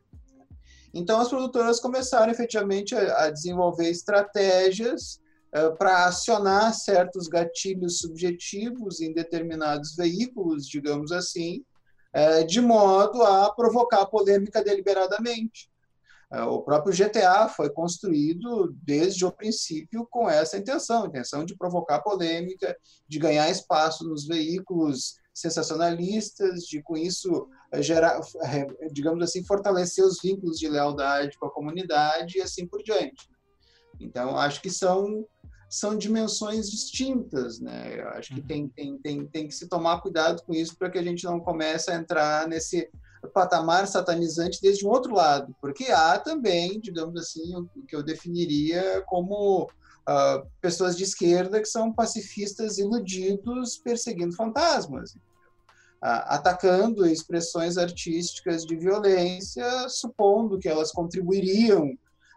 [0.91, 5.19] Então, as produtoras começaram efetivamente a, desenvolver estratégias
[5.53, 11.63] eh, para acionar certos gatilhos subjetivos em determinados veículos, digamos assim,
[12.13, 15.69] eh, de modo a provocar polêmica deliberadamente.
[16.31, 22.01] Eh, o próprio GTA foi construído desde o princípio com essa intenção, intenção de provocar
[22.01, 22.75] polêmica,
[23.07, 28.19] de ganhar espaço nos veículos sensacionalistas, de com isso gerar,
[28.91, 33.29] digamos assim, fortalecer os vínculos de lealdade com a comunidade e assim por diante.
[33.99, 35.25] Então, acho que são
[35.69, 37.99] são dimensões distintas, né?
[37.99, 38.69] Eu acho que tem, uhum.
[38.69, 41.91] tem, tem, tem que se tomar cuidado com isso para que a gente não comece
[41.91, 42.89] a entrar nesse
[43.33, 49.03] patamar satanizante desde um outro lado, porque há também, digamos assim, o que eu definiria
[49.07, 55.19] como uh, pessoas de esquerda que são pacifistas iludidos perseguindo fantasmas, uh,
[56.27, 61.91] atacando expressões artísticas de violência, supondo que elas contribuiriam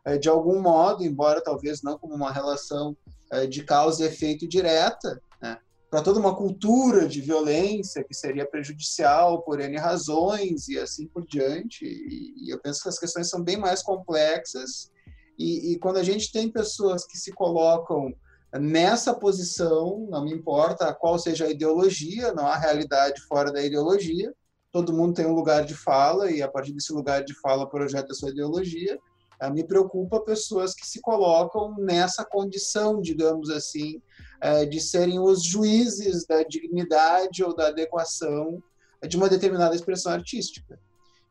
[0.06, 2.96] uh, de algum modo, embora talvez não como uma relação
[3.30, 5.56] é, de causa e efeito direta, né?
[5.90, 11.26] Para toda uma cultura de violência que seria prejudicial por N razões e assim por
[11.26, 11.85] diante.
[11.85, 14.92] E, e eu penso que as questões são bem mais complexas.
[15.37, 18.14] E, e, quando a gente tem pessoas que se colocam
[18.53, 24.33] nessa posição, não me importa qual seja a ideologia, não há realidade fora da ideologia,
[24.70, 28.12] todo mundo tem um lugar de fala e a partir desse lugar de fala projeta
[28.12, 28.96] a sua ideologia.
[29.40, 34.03] Ah, me preocupa pessoas que se colocam nessa condição, digamos assim,
[34.42, 38.62] eh, de serem os juízes da dignidade ou da adequação
[39.09, 40.79] de uma determinada expressão artística.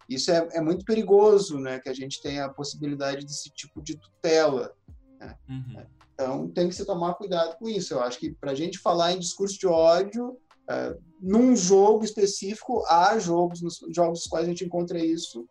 [0.10, 3.96] Isso é, é muito perigoso, né, que a gente tenha a possibilidade desse tipo de
[3.96, 4.74] tutela.
[5.20, 5.36] Né?
[5.48, 5.86] Uhum.
[6.14, 7.94] Então, tem que se tomar cuidado com isso.
[7.94, 10.36] Eu acho que para a gente falar em discurso de ódio,
[10.68, 15.48] é, num jogo específico, há jogos, nos jogos nos quais a gente encontra isso,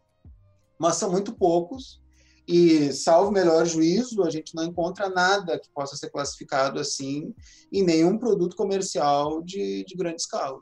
[0.79, 2.03] mas são muito poucos.
[2.49, 7.35] E, salvo melhor juízo, a gente não encontra nada que possa ser classificado assim
[7.71, 10.59] em nenhum produto comercial de, de grande escala.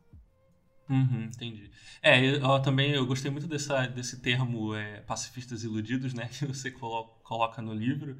[0.90, 1.70] Uhum, entendi.
[2.03, 6.72] É, eu, também eu gostei muito dessa, desse termo é, pacifistas iludidos, né, que você
[6.72, 8.18] coloca, coloca no livro.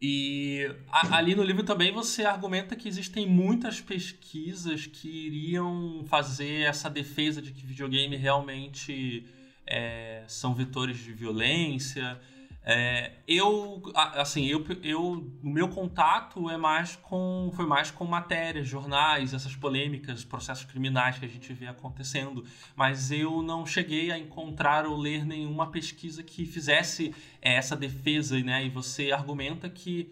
[0.00, 6.62] E a, ali no livro também você argumenta que existem muitas pesquisas que iriam fazer
[6.62, 9.26] essa defesa de que videogame realmente
[9.66, 12.20] é, são vetores de violência.
[12.64, 15.02] É, eu, assim, eu, eu,
[15.42, 21.18] o meu contato é mais com, foi mais com matérias, jornais, essas polêmicas, processos criminais
[21.18, 22.44] que a gente vê acontecendo,
[22.76, 28.38] mas eu não cheguei a encontrar ou ler nenhuma pesquisa que fizesse é, essa defesa,
[28.40, 28.66] né?
[28.66, 30.10] E você argumenta que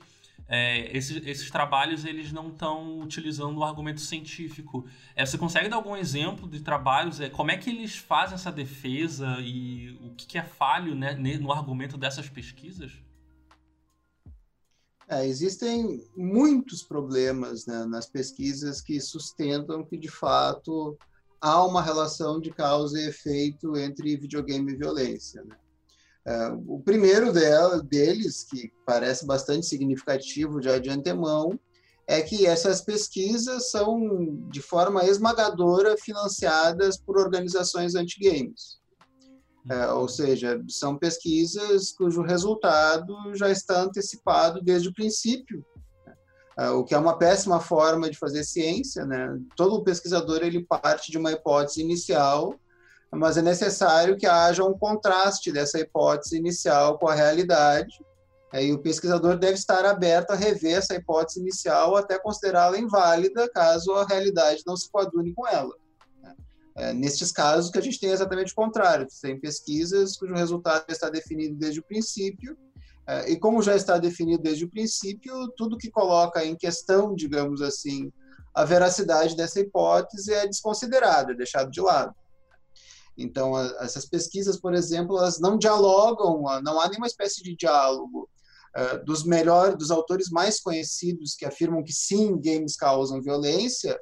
[0.49, 4.87] é, esses, esses, trabalhos eles não estão utilizando o argumento científico.
[5.15, 7.21] É, você consegue dar algum exemplo de trabalhos?
[7.21, 11.15] É, como é que eles fazem essa defesa e o que, que é falho né,
[11.15, 12.93] no argumento dessas pesquisas?
[15.09, 20.97] É, existem muitos problemas né, nas pesquisas que sustentam que, de fato,
[21.41, 25.43] há uma relação de causa e efeito entre videogame e violência.
[25.45, 25.57] Né?
[26.27, 31.57] Uh, o primeiro dela, deles, que parece bastante significativo já de antemão,
[32.05, 38.79] é que essas pesquisas são, de forma esmagadora, financiadas por organizações anti-games.
[39.71, 45.65] Uh, ou seja, são pesquisas cujo resultado já está antecipado desde o princípio,
[46.59, 49.07] uh, o que é uma péssima forma de fazer ciência.
[49.07, 49.39] Né?
[49.57, 52.59] Todo pesquisador ele parte de uma hipótese inicial
[53.13, 58.05] mas é necessário que haja um contraste dessa hipótese inicial com a realidade.
[58.55, 63.93] E o pesquisador deve estar aberto a rever essa hipótese inicial até considerá-la inválida, caso
[63.93, 65.75] a realidade não se coadune com ela.
[66.77, 69.07] É, nestes casos, que a gente tem é exatamente o contrário.
[69.21, 72.57] Tem pesquisas cujo resultado está definido desde o princípio,
[73.07, 77.63] é, e como já está definido desde o princípio, tudo que coloca em questão, digamos
[77.63, 78.13] assim,
[78.55, 82.15] a veracidade dessa hipótese é desconsiderado, é deixado de lado.
[83.17, 88.29] Então, essas pesquisas, por exemplo, elas não dialogam, não há nenhuma espécie de diálogo
[88.77, 93.99] uh, dos melhores, dos autores mais conhecidos que afirmam que sim, games causam violência,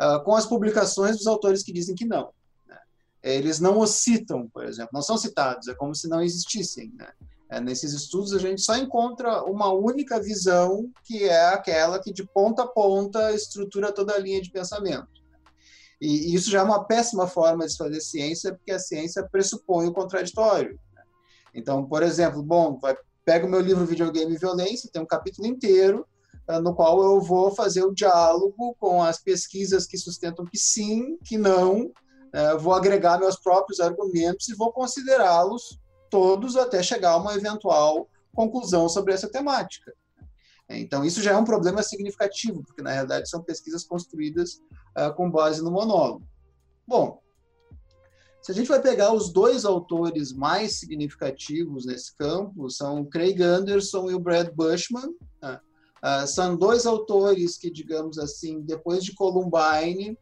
[0.00, 2.30] uh, com as publicações dos autores que dizem que não.
[2.66, 2.78] Né?
[3.22, 6.92] Eles não os citam, por exemplo, não são citados, é como se não existissem.
[6.94, 7.08] Né?
[7.50, 12.22] É, nesses estudos, a gente só encontra uma única visão, que é aquela que, de
[12.22, 15.17] ponta a ponta, estrutura toda a linha de pensamento.
[16.00, 19.92] E, isso já é uma péssima forma de fazer ciência, porque a ciência pressupõe o
[19.92, 20.78] contraditório.
[20.94, 21.02] Né?
[21.54, 25.46] Então, por exemplo, bom, vai, pega o meu livro Videogame e Violência, tem um capítulo
[25.46, 26.06] inteiro
[26.48, 31.18] uh, no qual eu vou fazer o diálogo com as pesquisas que sustentam que sim,
[31.24, 37.16] que não, uh, vou agregar meus próprios argumentos e vou considerá-los todos até chegar a
[37.16, 39.92] uma eventual conclusão sobre essa temática.
[40.70, 44.60] Então, isso já é um problema significativo, porque, na realidade, são pesquisas construídas
[44.96, 46.26] uh, com base no monólogo.
[46.86, 47.22] Bom,
[48.42, 54.10] se a gente vai pegar os dois autores mais significativos nesse campo, são Craig Anderson
[54.10, 55.08] e o Brad Bushman.
[55.42, 60.18] Uh, são dois autores que, digamos assim, depois de Columbine,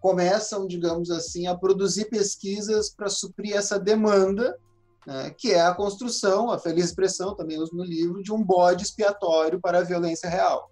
[0.00, 4.58] começam, digamos assim, a produzir pesquisas para suprir essa demanda
[5.06, 8.84] né, que é a construção, a feliz expressão, também uso no livro, de um bode
[8.84, 10.70] expiatório para a violência real.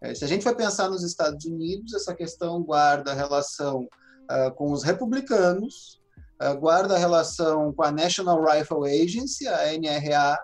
[0.00, 0.14] Né.
[0.14, 3.88] Se a gente vai pensar nos Estados Unidos, essa questão guarda relação
[4.30, 6.00] uh, com os republicanos,
[6.42, 10.38] uh, guarda relação com a National Rifle Agency, a NRA,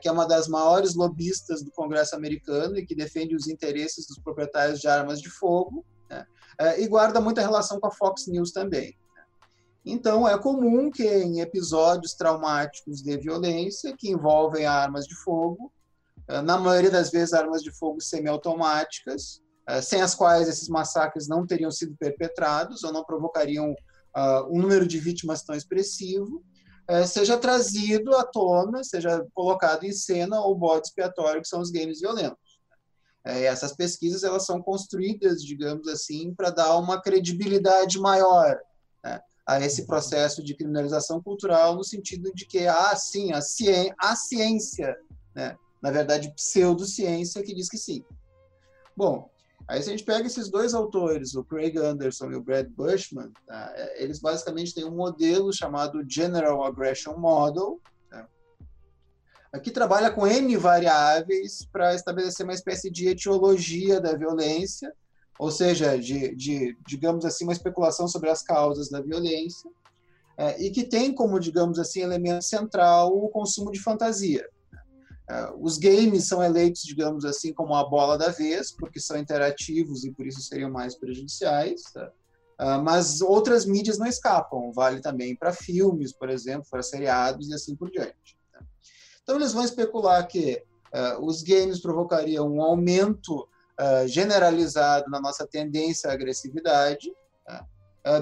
[0.00, 4.18] que é uma das maiores lobistas do Congresso americano e que defende os interesses dos
[4.18, 6.26] proprietários de armas de fogo, né?
[6.60, 8.96] uh, e guarda muita relação com a Fox News também.
[9.84, 15.70] Então, é comum que em episódios traumáticos de violência, que envolvem armas de fogo,
[16.26, 21.28] eh, na maioria das vezes armas de fogo semiautomáticas, eh, sem as quais esses massacres
[21.28, 23.74] não teriam sido perpetrados ou não provocariam
[24.16, 26.42] ah, um número de vítimas tão expressivo,
[26.88, 31.70] eh, seja trazido à tona, seja colocado em cena o bode expiatório, que são os
[31.70, 32.38] games violentos.
[33.24, 38.73] essas pesquisas elas são construídas, digamos assim, para dar uma credibilidade maior né?
[39.46, 44.16] A esse processo de criminalização cultural, no sentido de que, ah, sim, a, ciência, a
[44.16, 44.96] ciência
[45.34, 45.56] né?
[45.82, 48.04] na verdade, pseudociência, que diz que sim.
[48.96, 49.28] Bom,
[49.68, 53.32] aí se a gente pega esses dois autores, o Craig Anderson e o Brad Bushman,
[53.46, 53.74] tá?
[53.96, 58.28] Eles basicamente têm um modelo chamado General Aggression Model, tá?
[59.62, 64.94] que trabalha com N variáveis para estabelecer uma espécie de etiologia da violência,
[65.38, 69.70] ou seja, de, de, digamos assim, uma especulação sobre as causas da violência,
[70.36, 74.48] é, e que tem como, digamos assim, elemento central o consumo de fantasia.
[75.30, 80.04] É, os games são eleitos, digamos assim, como a bola da vez, porque são interativos
[80.04, 81.82] e por isso seriam mais prejudiciais.
[81.92, 82.10] Tá?
[82.60, 87.54] Uh, mas outras mídias não escapam, vale também para filmes, por exemplo, para seriados e
[87.54, 88.38] assim por diante.
[88.52, 88.60] Tá?
[89.22, 90.62] Então, eles vão especular que
[90.94, 93.48] uh, os games provocariam um aumento
[93.80, 97.12] uh, generalizado na nossa tendência à agressividade,
[97.44, 97.66] tá?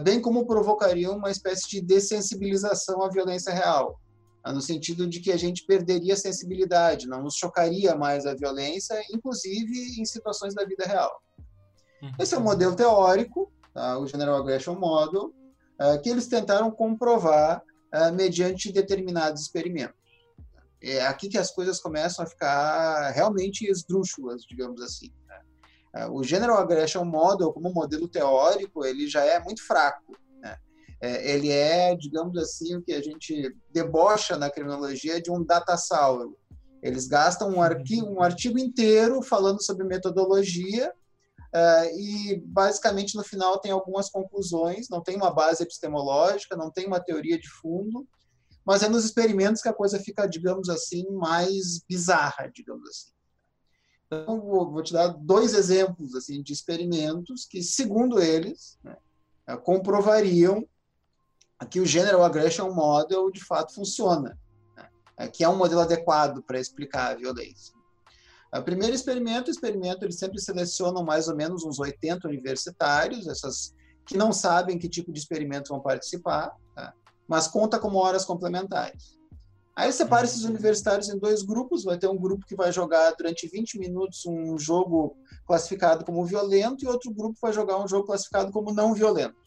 [0.03, 4.01] bem como provocariam uma espécie de dessensibilização à violência real,
[4.47, 9.01] no sentido de que a gente perderia a sensibilidade, não nos chocaria mais a violência,
[9.13, 11.21] inclusive em situações da vida real.
[12.03, 12.13] Uhum.
[12.19, 13.99] Esse é um modelo teórico, tá?
[13.99, 15.33] o General Aggression Model,
[15.81, 17.63] uh, que eles tentaram comprovar
[17.95, 20.01] uh, mediante determinados experimentos.
[20.83, 25.13] É aqui que as coisas começam a ficar realmente esdrúxulas, digamos assim.
[25.93, 26.07] Né?
[26.07, 30.17] Uh, o General Aggression Model, como modelo teórico, ele já é muito fraco
[31.03, 36.39] é, ele é, digamos assim, o que a gente debocha na criminologia de um datassauro.
[36.81, 40.93] Eles gastam um artigo, um artigo inteiro falando sobre metodologia
[41.53, 46.87] uh, e, basicamente, no final tem algumas conclusões, não tem uma base epistemológica, não tem
[46.87, 48.07] uma teoria de fundo,
[48.65, 53.11] mas é nos experimentos que a coisa fica, digamos assim, mais bizarra, digamos assim.
[54.13, 58.97] Então, vou, vou te dar dois exemplos assim de experimentos que, segundo eles, né,
[59.65, 60.67] comprovariam
[61.63, 64.37] Aqui o General Aggression Model de fato funciona,
[64.77, 65.29] né?
[65.29, 67.73] que é um modelo adequado para explicar a violência.
[68.53, 73.73] O primeiro experimento, o experimento eles sempre selecionam mais ou menos uns 80 universitários, essas
[74.05, 76.93] que não sabem que tipo de experimento vão participar, tá?
[77.29, 79.17] mas conta como horas complementares.
[79.75, 83.49] Aí separa esses universitários em dois grupos, vai ter um grupo que vai jogar durante
[83.49, 85.17] 20 minutos um jogo
[85.47, 89.43] classificado como violento e outro grupo vai jogar um jogo classificado como não violento.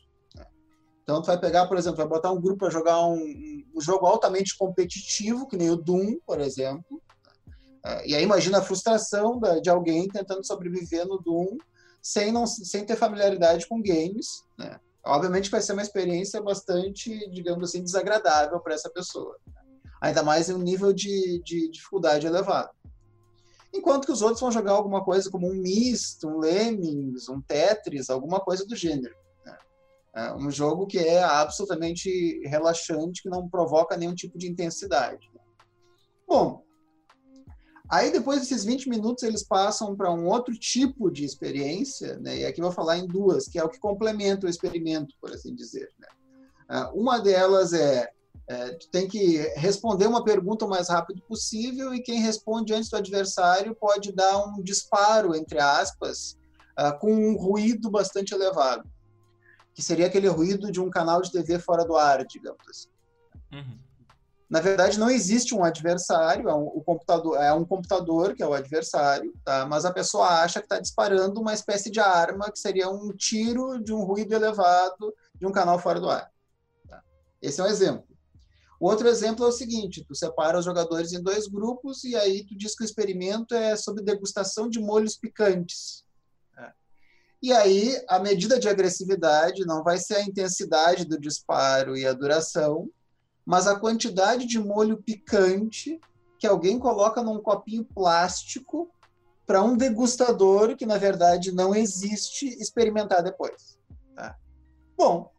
[1.03, 4.07] Então, tu vai pegar, por exemplo, vai botar um grupo para jogar um, um, jogo
[4.07, 6.99] altamente competitivo, que nem o Doom, por exemplo.
[7.85, 11.57] É, e aí imagina a frustração de alguém tentando sobreviver no Doom
[12.01, 14.43] sem, não, sem ter familiaridade com games.
[14.57, 14.79] Né?
[15.05, 19.37] Obviamente vai ser uma experiência bastante, digamos assim, desagradável para essa pessoa.
[19.45, 19.61] Né?
[20.05, 22.69] Ainda mais em um nível de, de dificuldade elevado.
[23.73, 28.11] Enquanto que os outros vão jogar alguma coisa como um Myst, um Lemmings, um Tetris,
[28.11, 29.15] alguma coisa do gênero.
[30.15, 35.27] É um jogo que é absolutamente relaxante, que não provoca nenhum tipo de intensidade.
[36.27, 36.63] Bom,
[37.89, 42.37] aí depois desses 20 minutos eles passam para um outro tipo de experiência, né?
[42.37, 45.55] e aqui vou falar em duas, que é o que complementa o experimento, por assim
[45.55, 45.89] dizer.
[45.97, 46.07] Né?
[46.69, 48.07] É, uma delas é,
[48.47, 52.89] é, tu tem que responder uma pergunta o mais rápido possível e quem responde antes
[52.89, 56.37] do adversário pode dar um disparo, entre aspas,
[56.79, 58.87] uh, com um ruído bastante elevado
[59.75, 62.87] que seria aquele ruído de um canal de TV fora do ar, digamos assim.
[63.51, 63.77] Uhum.
[64.49, 68.47] Na verdade, não existe um adversário, é um, o computador, é um computador que é
[68.47, 69.65] o adversário, tá?
[69.65, 73.83] mas a pessoa acha que está disparando uma espécie de arma que seria um tiro
[73.83, 76.31] de um ruído elevado de um canal fora do ar.
[76.87, 77.03] Tá?
[77.41, 78.14] Esse é um exemplo.
[78.79, 82.45] O outro exemplo é o seguinte: tu separa os jogadores em dois grupos e aí
[82.45, 86.05] tu diz que o experimento é sobre degustação de molhos picantes.
[87.41, 92.11] E aí, a medida de agressividade não vai ser a intensidade do disparo e a
[92.11, 92.89] duração,
[93.45, 95.99] mas a quantidade de molho picante
[96.39, 98.89] que alguém coloca num copinho plástico
[99.45, 103.77] para um degustador que, na verdade, não existe experimentar depois.
[104.15, 104.35] Tá?
[104.97, 105.31] Bom,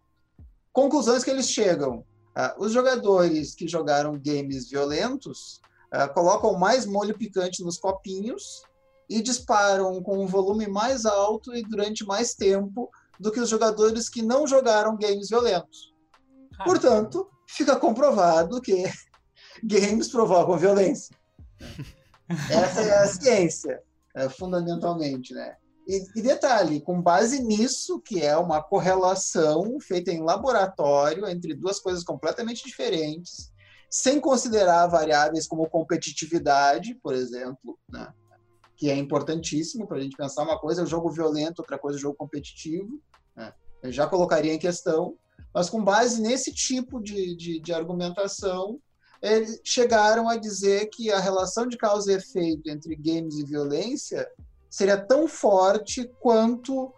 [0.72, 2.04] conclusões que eles chegam.
[2.36, 5.60] Uh, os jogadores que jogaram games violentos
[5.94, 8.62] uh, colocam mais molho picante nos copinhos
[9.08, 14.10] e disparam com um volume mais alto e durante mais tempo do que os jogadores
[14.10, 15.94] que não jogaram games violentos.
[16.62, 18.84] Portanto, fica comprovado que
[19.64, 21.16] games provocam violência.
[22.50, 23.82] Essa é a ciência,
[24.14, 25.56] é, fundamentalmente, né?
[25.86, 31.78] E, e, detalhe, com base nisso, que é uma correlação feita em laboratório entre duas
[31.78, 33.52] coisas completamente diferentes,
[33.88, 38.12] sem considerar variáveis como competitividade, por exemplo, né?
[38.76, 40.42] que é importantíssimo para a gente pensar.
[40.42, 43.00] Uma coisa é o jogo violento, outra coisa é o jogo competitivo.
[43.36, 43.52] Né?
[43.82, 45.16] Eu já colocaria em questão,
[45.54, 48.80] mas com base nesse tipo de, de, de argumentação,
[49.22, 54.28] eles chegaram a dizer que a relação de causa e efeito entre games e violência
[54.76, 56.92] seria tão forte quanto uh,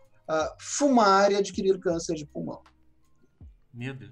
[0.58, 2.60] fumar e adquirir câncer de pulmão.
[3.72, 4.10] Meu Deus.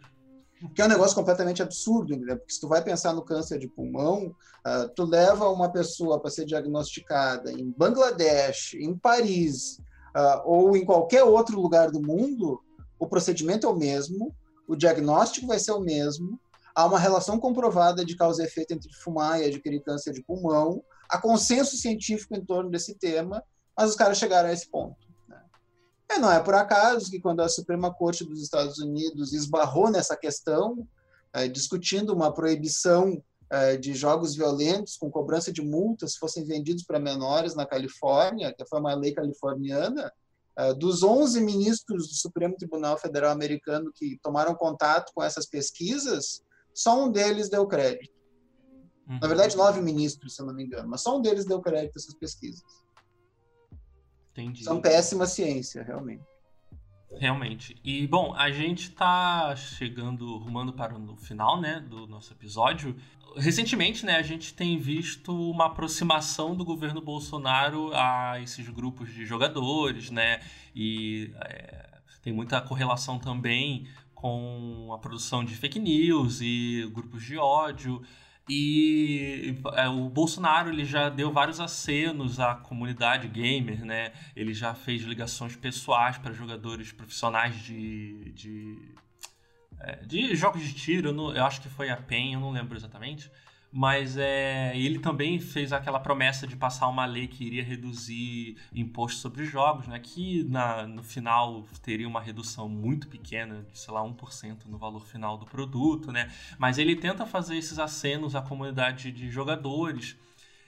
[0.72, 2.36] Que é um negócio completamente absurdo, entendeu?
[2.36, 6.30] porque se tu vai pensar no câncer de pulmão, uh, tu leva uma pessoa para
[6.30, 9.80] ser diagnosticada em Bangladesh, em Paris,
[10.16, 12.62] uh, ou em qualquer outro lugar do mundo,
[13.00, 14.32] o procedimento é o mesmo,
[14.68, 16.38] o diagnóstico vai ser o mesmo,
[16.72, 20.84] há uma relação comprovada de causa e efeito entre fumar e adquirir câncer de pulmão,
[21.08, 23.42] há consenso científico em torno desse tema,
[23.76, 24.96] mas os caras chegaram a esse ponto.
[25.28, 25.40] Né?
[26.10, 30.16] E não é por acaso que quando a Suprema Corte dos Estados Unidos esbarrou nessa
[30.16, 30.86] questão,
[31.32, 36.82] é, discutindo uma proibição é, de jogos violentos com cobrança de multas se fossem vendidos
[36.84, 40.12] para menores na Califórnia, que foi uma lei californiana,
[40.56, 46.42] é, dos 11 ministros do Supremo Tribunal Federal Americano que tomaram contato com essas pesquisas,
[46.72, 48.14] só um deles deu crédito.
[49.08, 49.18] Uhum.
[49.20, 51.96] Na verdade, nove ministros, se eu não me engano, mas só um deles deu crédito
[51.96, 52.64] a essas pesquisas.
[54.36, 54.64] Entendi.
[54.64, 56.22] São péssima ciência, realmente.
[57.18, 57.76] Realmente.
[57.82, 62.94] E, bom, a gente está chegando, rumando para o final, né, do nosso episódio.
[63.36, 69.24] Recentemente, né, a gente tem visto uma aproximação do governo Bolsonaro a esses grupos de
[69.24, 70.40] jogadores, né,
[70.74, 77.38] e é, tem muita correlação também com a produção de fake news e grupos de
[77.38, 78.02] ódio.
[78.48, 84.12] E é, o Bolsonaro ele já deu vários acenos à comunidade gamer, né?
[84.36, 88.94] Ele já fez ligações pessoais para jogadores profissionais de, de,
[89.80, 91.08] é, de jogos de tiro.
[91.08, 93.28] Eu, não, eu, acho que foi a PEN, eu não lembro exatamente.
[93.78, 99.20] Mas é, ele também fez aquela promessa de passar uma lei que iria reduzir imposto
[99.20, 99.98] sobre jogos, né?
[99.98, 105.06] Que na, no final teria uma redução muito pequena, de sei lá, 1% no valor
[105.06, 106.32] final do produto, né?
[106.58, 110.16] Mas ele tenta fazer esses acenos à comunidade de jogadores.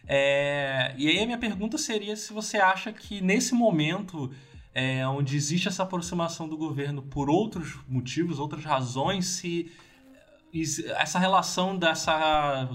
[0.06, 4.30] É, e aí a minha pergunta seria se você acha que nesse momento
[4.74, 9.72] é, onde existe essa aproximação do governo por outros motivos, outras razões, se
[10.98, 12.68] essa relação dessa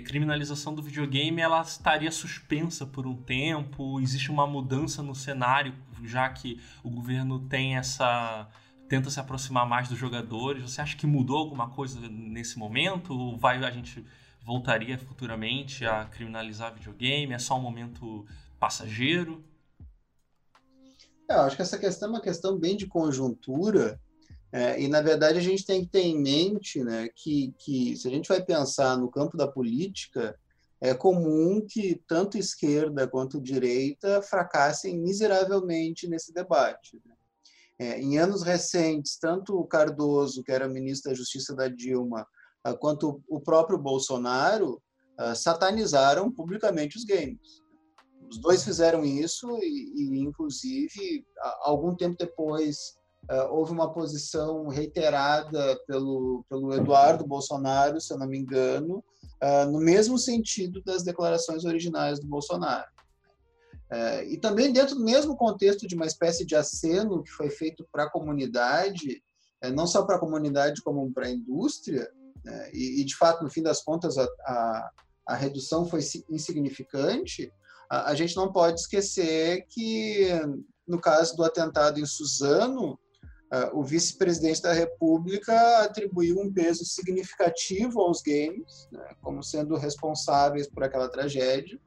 [0.00, 4.00] criminalização do videogame ela estaria suspensa por um tempo?
[4.00, 8.48] Existe uma mudança no cenário, já que o governo tem essa
[8.88, 10.62] tenta se aproximar mais dos jogadores.
[10.62, 13.12] Você acha que mudou alguma coisa nesse momento?
[13.12, 14.04] Ou vai a gente
[14.44, 17.32] voltaria futuramente a criminalizar videogame?
[17.32, 18.26] É só um momento
[18.58, 19.44] passageiro?
[21.28, 23.98] É, eu acho que essa questão é uma questão bem de conjuntura
[24.54, 28.06] é, e, na verdade, a gente tem que ter em mente né, que, que, se
[28.06, 30.38] a gente vai pensar no campo da política,
[30.80, 37.02] é comum que tanto esquerda quanto direita fracassem miseravelmente nesse debate.
[37.04, 37.14] Né?
[37.80, 42.24] É, em anos recentes, tanto o Cardoso, que era ministro da Justiça da Dilma,
[42.62, 44.80] ah, quanto o próprio Bolsonaro
[45.20, 47.60] uh, satanizaram publicamente os games.
[48.30, 51.26] Os dois fizeram isso e, e inclusive,
[51.64, 52.94] algum tempo depois
[53.30, 59.02] Uh, houve uma posição reiterada pelo, pelo Eduardo Bolsonaro, se eu não me engano,
[59.42, 62.86] uh, no mesmo sentido das declarações originais do Bolsonaro.
[63.90, 67.86] Uh, e também dentro do mesmo contexto de uma espécie de aceno que foi feito
[67.90, 69.22] para a comunidade,
[69.72, 72.06] não só para a comunidade como para a indústria,
[72.44, 74.90] né, e, e, de fato, no fim das contas, a, a,
[75.28, 77.50] a redução foi insignificante,
[77.88, 80.28] a, gente não pode esquecer que,
[80.86, 82.98] no caso do atentado em Suzano,
[83.72, 90.82] o vice-presidente da República atribuiu um peso significativo aos games, né, como sendo responsáveis por
[90.82, 91.78] aquela tragédia,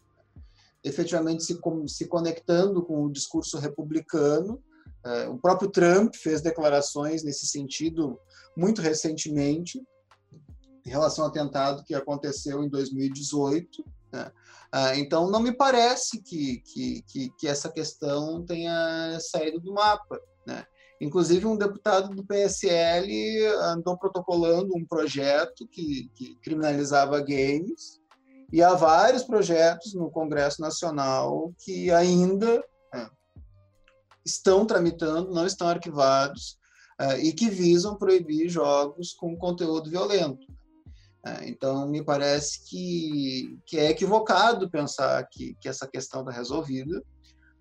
[0.84, 4.61] efetivamente se, se conectando com o discurso republicano.
[5.05, 8.20] Uh, o próprio Trump fez declarações nesse sentido
[8.55, 9.82] muito recentemente,
[10.86, 13.84] em relação ao atentado que aconteceu em 2018.
[14.11, 14.32] Né?
[14.74, 20.20] Uh, então, não me parece que, que, que, que essa questão tenha saído do mapa.
[20.45, 20.65] Né?
[21.00, 28.02] Inclusive, um deputado do PSL andou protocolando um projeto que, que criminalizava games,
[28.52, 33.10] e há vários projetos no Congresso Nacional que ainda é,
[34.26, 36.58] estão tramitando, não estão arquivados,
[37.00, 40.48] é, e que visam proibir jogos com conteúdo violento.
[41.26, 47.04] É, então, me parece que, que é equivocado pensar que, que essa questão está resolvida.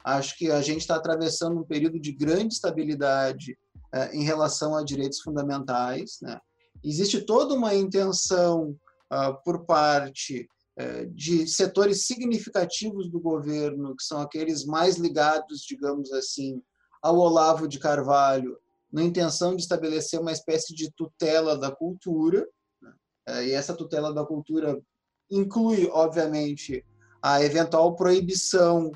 [0.07, 3.59] Acho que a gente está atravessando um período de grande estabilidade
[3.93, 6.19] é, em relação a direitos fundamentais.
[6.23, 6.41] Né?
[6.85, 8.79] Existe toda uma intenção
[9.13, 10.49] uh, por parte
[10.79, 16.63] uh, de setores significativos do governo, que são aqueles mais ligados, digamos assim,
[17.03, 18.57] ao Olavo de Carvalho,
[18.93, 22.47] na intenção de estabelecer uma espécie de tutela da cultura.
[22.81, 22.93] Né?
[23.29, 24.81] Uh, e essa tutela da cultura
[25.29, 26.85] inclui, obviamente,
[27.21, 28.93] a eventual proibição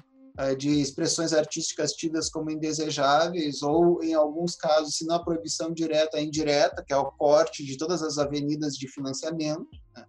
[0.58, 6.16] de expressões artísticas tidas como indesejáveis, ou, em alguns casos, se não a proibição direta,
[6.16, 9.68] a indireta, que é o corte de todas as avenidas de financiamento.
[9.96, 10.04] Né?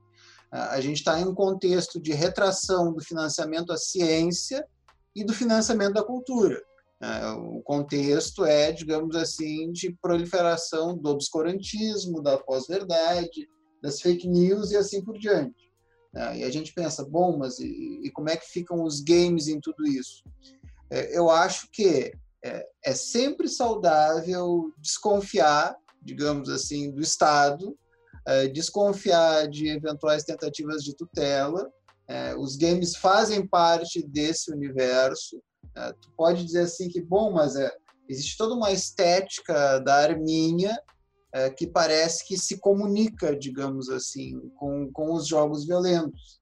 [0.52, 4.66] A gente está em um contexto de retração do financiamento à ciência
[5.16, 6.62] e do financiamento da cultura.
[7.00, 7.32] Né?
[7.32, 13.50] O contexto é, digamos assim, de proliferação do obscurantismo, da pós-verdade,
[13.82, 15.71] das fake news e assim por diante.
[16.14, 16.40] Né?
[16.40, 19.60] E a gente pensa, bom, mas e, e, como é que ficam os games em
[19.60, 20.24] tudo isso?
[20.90, 27.78] É, eu acho que é, é sempre saudável desconfiar, digamos assim, do Estado,
[28.26, 31.72] é, desconfiar de eventuais tentativas de tutela.
[32.08, 35.42] É, os games fazem parte desse universo.
[35.76, 37.72] É, tu pode dizer assim que, bom, mas é,
[38.10, 40.78] existe toda uma estética da arminha
[41.34, 46.42] é, que parece que se comunica, digamos assim, com, com os jogos violentos.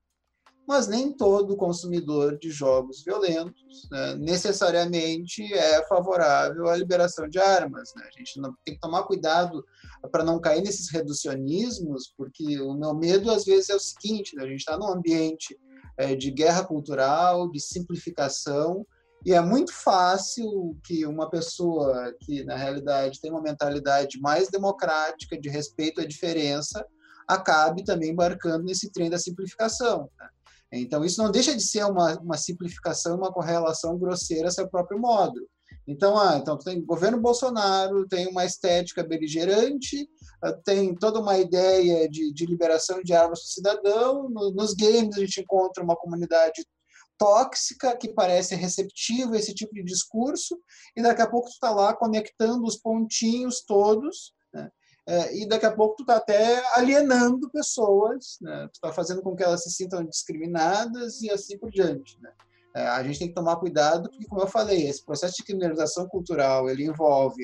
[0.67, 7.91] Mas nem todo consumidor de jogos violentos né, necessariamente é favorável à liberação de armas.
[7.95, 8.03] Né?
[8.07, 9.65] A gente não, tem que tomar cuidado
[10.11, 14.43] para não cair nesses reducionismos, porque o meu medo às vezes é o seguinte: né?
[14.43, 15.57] a gente está num ambiente
[15.97, 18.85] é, de guerra cultural, de simplificação,
[19.25, 25.39] e é muito fácil que uma pessoa que, na realidade, tem uma mentalidade mais democrática,
[25.39, 26.85] de respeito à diferença,
[27.27, 30.09] acabe também embarcando nesse trem da simplificação.
[30.71, 30.79] Né?
[30.79, 34.99] Então, isso não deixa de ser uma, uma simplificação, uma correlação grosseira a seu próprio
[34.99, 35.39] modo.
[35.87, 40.07] Então, ah, então tem governo Bolsonaro, tem uma estética beligerante,
[40.41, 44.29] ah, tem toda uma ideia de, de liberação de armas para o cidadão.
[44.29, 46.63] No, nos games a gente encontra uma comunidade
[47.19, 50.57] tóxica que parece receptiva a esse tipo de discurso
[50.95, 54.71] e daqui a pouco tu está lá conectando os pontinhos todos né?
[55.05, 58.67] é, e daqui a pouco tu está até alienando pessoas, né?
[58.67, 62.17] tu está fazendo com que elas se sintam discriminadas e assim por diante.
[62.21, 62.31] Né?
[62.73, 66.07] É, a gente tem que tomar cuidado porque, como eu falei, esse processo de criminalização
[66.07, 67.43] cultural ele envolve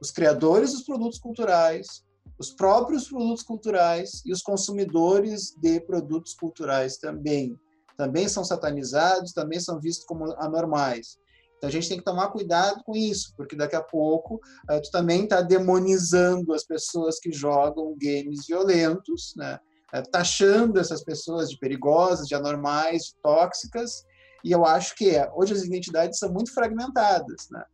[0.00, 2.04] os criadores dos produtos culturais,
[2.38, 7.58] os próprios produtos culturais e os consumidores de produtos culturais também
[7.98, 11.18] também são satanizados, também são vistos como anormais.
[11.56, 14.90] Então a gente tem que tomar cuidado com isso, porque daqui a pouco uh, tu
[14.92, 19.58] também está demonizando as pessoas que jogam games violentos, né?
[19.92, 24.04] Uh, taxando essas pessoas de perigosas, de anormais, de tóxicas.
[24.44, 27.64] E eu acho que é, hoje as identidades são muito fragmentadas, né?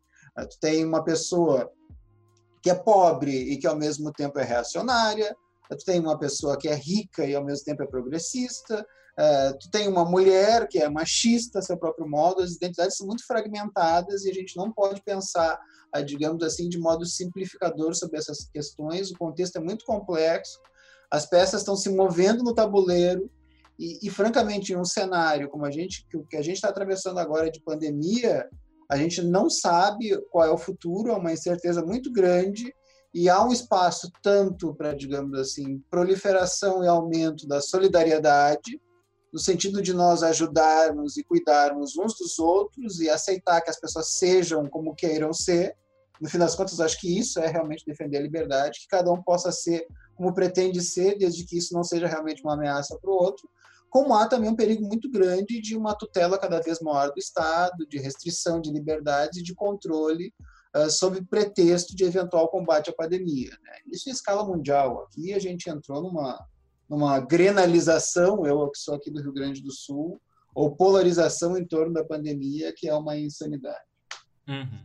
[0.49, 1.70] Tu tem uma pessoa
[2.62, 5.37] que é pobre e que ao mesmo tempo é reacionária,
[5.70, 8.85] tu tem uma pessoa que é rica e ao mesmo tempo é progressista,
[9.19, 13.25] Uh, tu tem uma mulher que é machista, seu próprio modo, as identidades são muito
[13.25, 15.57] fragmentadas e a gente não pode pensar,
[15.97, 19.11] uh, digamos assim, de modo simplificador sobre essas questões.
[19.11, 20.59] O contexto é muito complexo,
[21.11, 23.31] as peças estão se movendo no tabuleiro
[23.79, 27.19] e, e francamente, em um cenário como a gente que, que a gente está atravessando
[27.19, 28.49] agora de pandemia,
[28.91, 32.73] a gente não sabe qual é o futuro, é uma incerteza muito grande
[33.15, 38.81] e há um espaço tanto para, digamos assim, proliferação e aumento da solidariedade,
[39.35, 44.12] no sentido de nós ajudarmos e cuidarmos uns dos outros e aceitar que as pessoas
[44.12, 45.76] sejam como queiram ser.
[46.20, 49.20] No fim das contas, acho que isso é realmente defender a liberdade, que cada um
[49.20, 53.14] possa ser como pretende ser, desde que isso não seja realmente uma ameaça para o
[53.14, 53.51] outro.
[53.91, 57.85] Como há também um perigo muito grande de uma tutela cada vez maior do Estado,
[57.89, 60.32] de restrição de liberdades e de controle
[60.76, 63.51] uh, sob pretexto de eventual combate à pandemia.
[63.51, 63.72] Né?
[63.93, 65.03] Isso em escala mundial.
[65.03, 66.39] Aqui a gente entrou numa
[66.89, 70.20] numa grenalização, eu que sou aqui do Rio Grande do Sul,
[70.55, 73.85] ou polarização em torno da pandemia, que é uma insanidade.
[74.47, 74.78] Uhum.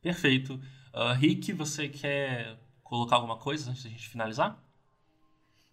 [0.00, 0.54] Perfeito.
[0.94, 4.62] Uh, Rick, você quer colocar alguma coisa antes da gente finalizar?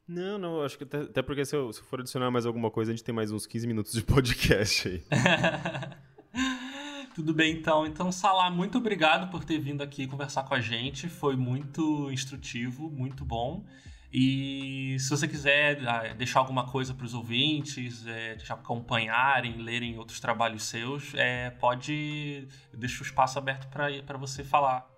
[0.08, 2.92] Não, não, acho que até, até porque se eu, se for adicionar mais alguma coisa,
[2.92, 5.04] a gente tem mais uns 15 minutos de podcast aí.
[7.14, 7.86] Tudo bem, então.
[7.86, 11.10] Então, Salah, muito obrigado por ter vindo aqui conversar com a gente.
[11.10, 13.66] Foi muito instrutivo, muito bom.
[14.12, 20.20] E se você quiser ah, deixar alguma coisa para os ouvintes, é, acompanharem, lerem outros
[20.20, 24.90] trabalhos seus, é, pode deixar o espaço aberto para você falar.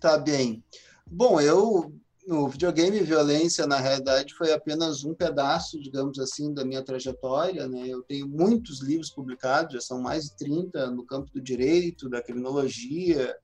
[0.00, 0.62] Tá bem.
[1.06, 1.92] Bom, eu
[2.28, 7.88] no videogame violência na realidade foi apenas um pedaço, digamos assim, da minha trajetória, né?
[7.88, 12.22] Eu tenho muitos livros publicados, já são mais de 30 no campo do direito, da
[12.22, 13.34] criminologia,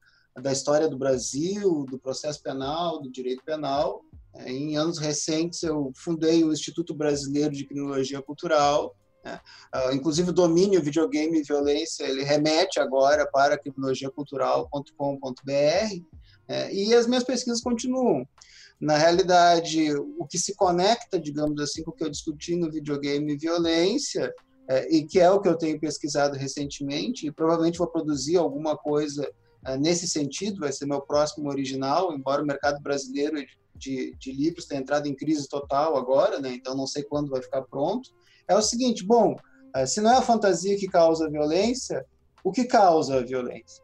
[0.42, 4.04] da história do Brasil, do processo penal, do direito penal.
[4.46, 8.96] Em anos recentes, eu fundei o Instituto Brasileiro de Criminologia Cultural.
[9.24, 9.38] Né?
[9.74, 16.02] Uh, inclusive, o domínio videogame e violência ele remete agora para criminologiacultural.com.br.
[16.48, 16.74] Né?
[16.74, 18.26] E as minhas pesquisas continuam.
[18.80, 23.32] Na realidade, o que se conecta, digamos assim, com o que eu discuti no videogame
[23.32, 24.32] e violência
[24.68, 28.76] é, e que é o que eu tenho pesquisado recentemente, e provavelmente vou produzir alguma
[28.76, 29.30] coisa
[29.66, 33.38] é, nesse sentido, vai ser meu próximo original, embora o mercado brasileiro
[33.74, 36.52] de, de livros tenha entrado em crise total agora, né?
[36.54, 38.10] então não sei quando vai ficar pronto.
[38.46, 39.36] É o seguinte, bom,
[39.74, 42.04] é, se não é a fantasia que causa a violência,
[42.42, 43.82] o que causa a violência?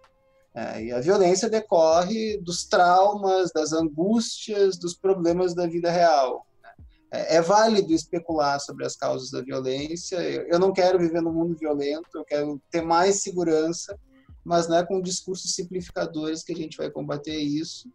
[0.54, 6.46] É, e a violência decorre dos traumas, das angústias, dos problemas da vida real.
[6.62, 6.70] Né?
[7.12, 10.16] É, é, válido especular sobre as causas da violência.
[10.16, 13.98] Eu, eu não quero viver num mundo violento, eu quero ter mais segurança,
[14.44, 17.88] mas não é com discursos simplificadores que a gente vai combater isso.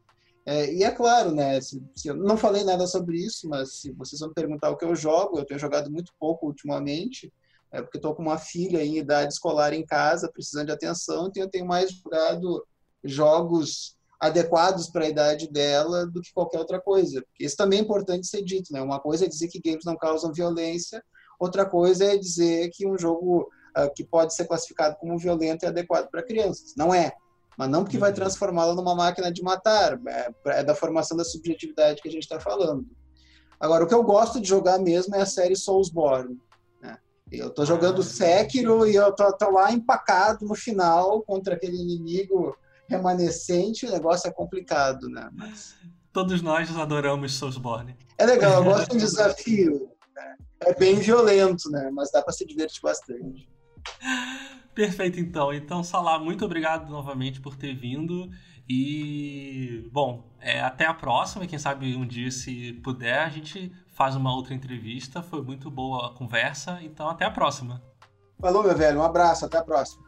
[0.45, 1.59] É, e é claro, né?
[1.59, 4.85] Se, se, eu não falei nada sobre isso, mas se vocês vão perguntar o que
[4.85, 7.31] eu jogo, eu tenho jogado muito pouco ultimamente
[7.75, 11.43] é porque estou com uma filha em idade escolar em casa, precisando de atenção, então
[11.43, 12.65] eu tenho mais jogado
[13.03, 17.23] jogos adequados para a idade dela do que qualquer outra coisa.
[17.39, 18.81] Isso também é importante ser dito, né?
[18.81, 21.03] Uma coisa é dizer que games não causam violência,
[21.37, 25.67] outra coisa é dizer que um jogo uh, que pode ser classificado como violento é
[25.67, 26.73] adequado para crianças.
[26.77, 27.11] Não é.
[27.57, 28.15] Mas não porque vai uhum.
[28.15, 29.99] transformá-la numa máquina de matar.
[30.07, 32.85] É, é da formação da subjetividade que a gente está falando.
[33.59, 36.37] Agora, o que eu gosto de jogar mesmo é a série Soulsborne.
[37.31, 42.55] Eu tô jogando Sekiro e eu tô, tô, lá empacado no final contra aquele inimigo
[42.87, 43.85] remanescente.
[43.85, 45.29] O negócio é complicado, né?
[45.33, 45.75] Mas...
[46.13, 47.97] Todos nós adoramos Soulsborne.
[48.17, 49.89] É legal, eu gosto de desafio.
[50.15, 50.35] Né?
[50.61, 51.89] É bem violento, né?
[51.91, 53.49] Mas dá para se divertir bastante.
[54.75, 55.53] Perfeito, então.
[55.53, 58.29] Então, Salah, muito obrigado novamente por ter vindo.
[58.67, 61.47] E, bom, é, até a próxima.
[61.47, 65.23] Quem sabe um dia, se puder, a gente faz uma outra entrevista.
[65.23, 67.81] Foi muito boa a conversa, então até a próxima.
[68.39, 68.99] Falou, meu velho.
[68.99, 70.04] Um abraço, até a próxima.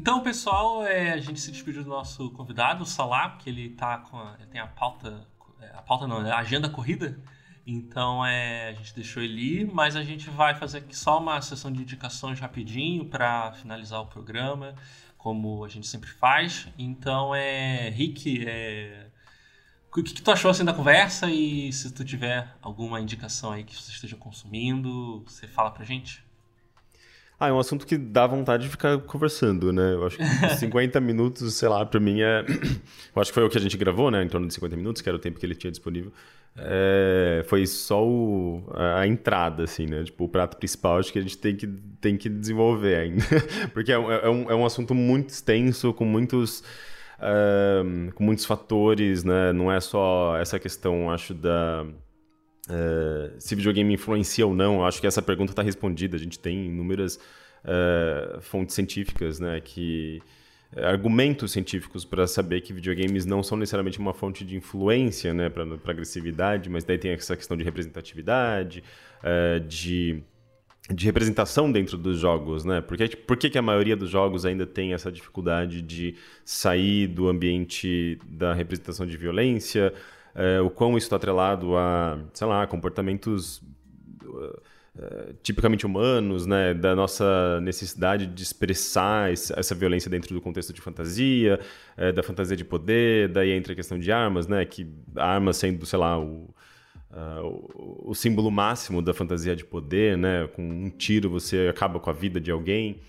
[0.00, 3.98] Então, pessoal, é, a gente se despediu do nosso convidado, o Salah, porque ele tá
[3.98, 5.28] com a, ele tem a pauta,
[5.74, 7.22] a pauta não, a agenda corrida.
[7.66, 11.38] Então, é, a gente deixou ele ir, mas a gente vai fazer aqui só uma
[11.42, 14.74] sessão de indicações rapidinho para finalizar o programa,
[15.18, 16.66] como a gente sempre faz.
[16.78, 19.06] Então, é, Rick, é,
[19.92, 23.64] o que, que, tu achou assim da conversa e se tu tiver alguma indicação aí
[23.64, 26.24] que você esteja consumindo, você fala pra gente?
[27.40, 29.94] Ah, é um assunto que dá vontade de ficar conversando, né?
[29.94, 30.24] Eu acho que
[30.60, 32.44] 50 minutos, sei lá, pra mim é.
[33.16, 34.22] Eu acho que foi o que a gente gravou, né?
[34.22, 36.12] Em torno de 50 minutos, que era o tempo que ele tinha disponível.
[36.54, 37.42] É...
[37.48, 38.62] Foi só o...
[38.74, 40.04] a entrada, assim, né?
[40.04, 41.66] Tipo, o prato principal, acho que a gente tem que,
[41.98, 43.24] tem que desenvolver ainda.
[43.72, 46.62] Porque é, é, um, é um assunto muito extenso, com muitos.
[47.18, 49.50] Uh, com muitos fatores, né?
[49.54, 51.86] Não é só essa questão, acho, da
[52.70, 56.16] Uh, se videogame influencia ou não, acho que essa pergunta está respondida.
[56.16, 57.16] A gente tem inúmeras
[57.64, 60.22] uh, fontes científicas, né, que
[60.76, 65.48] uh, argumentos científicos para saber que videogames não são necessariamente uma fonte de influência, né,
[65.48, 68.84] para agressividade, mas daí tem essa questão de representatividade,
[69.68, 70.22] de
[70.92, 72.80] de representação dentro dos jogos, né?
[72.80, 77.06] Por, que, por que, que a maioria dos jogos ainda tem essa dificuldade de sair
[77.06, 79.92] do ambiente da representação de violência?
[80.34, 83.62] É, o quão isso está atrelado a, sei lá, comportamentos
[84.24, 84.60] uh,
[85.42, 91.60] tipicamente humanos, né, da nossa necessidade de expressar essa violência dentro do contexto de fantasia,
[91.96, 95.86] é, da fantasia de poder, daí entra a questão de armas, né, que armas sendo,
[95.86, 96.54] sei lá, o,
[97.10, 102.00] uh, o, o, símbolo máximo da fantasia de poder, né, com um tiro você acaba
[102.00, 103.00] com a vida de alguém.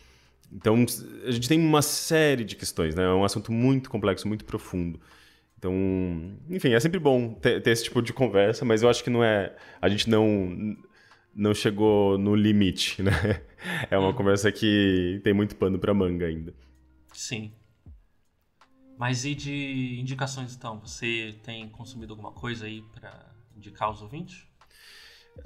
[0.54, 0.86] Então,
[1.26, 5.00] a gente tem uma série de questões, né, é um assunto muito complexo, muito profundo.
[5.62, 5.76] Então,
[6.50, 9.24] enfim, é sempre bom ter, ter, esse tipo de conversa, mas eu acho que não
[9.24, 9.56] é.
[9.80, 10.76] A gente não,
[11.36, 13.12] não chegou no limite, né?
[13.92, 14.14] É uma uhum.
[14.16, 16.52] conversa que tem muito pano para manga ainda.
[17.14, 17.52] Sim.
[18.98, 20.80] Mas e de indicações então?
[20.80, 24.48] Você tem consumido alguma coisa aí para indicar aos ouvintes?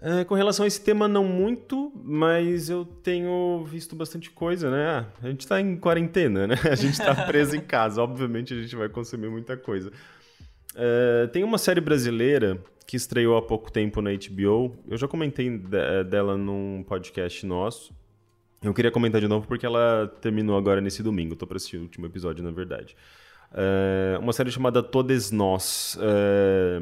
[0.02, 4.86] É, com relação a esse tema, não muito, mas eu tenho visto bastante coisa, né?
[4.88, 6.56] Ah, a gente tá em quarentena, né?
[6.70, 9.92] A gente tá preso em casa, obviamente a gente vai consumir muita coisa.
[10.76, 14.78] É, tem uma série brasileira que estreou há pouco tempo na HBO.
[14.88, 17.94] Eu já comentei de, dela num podcast nosso.
[18.62, 21.36] Eu queria comentar de novo porque ela terminou agora nesse domingo.
[21.36, 22.96] Tô pra assistir o último episódio, na verdade.
[23.54, 25.98] É, uma série chamada Todes Nós.
[26.02, 26.82] É,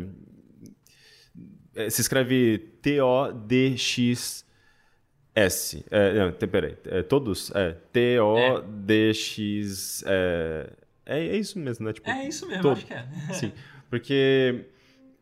[1.75, 4.45] é, se escreve T-O-D-X-S.
[5.89, 6.77] É, não, peraí.
[6.85, 7.51] É, todos?
[7.55, 7.75] É.
[7.91, 8.43] T-O-D-X.
[10.05, 10.69] É,
[11.05, 11.93] É, é isso mesmo, né?
[11.93, 12.73] Tipo, é isso mesmo, todo.
[12.73, 13.05] acho que é.
[13.33, 13.51] Sim,
[13.89, 14.65] porque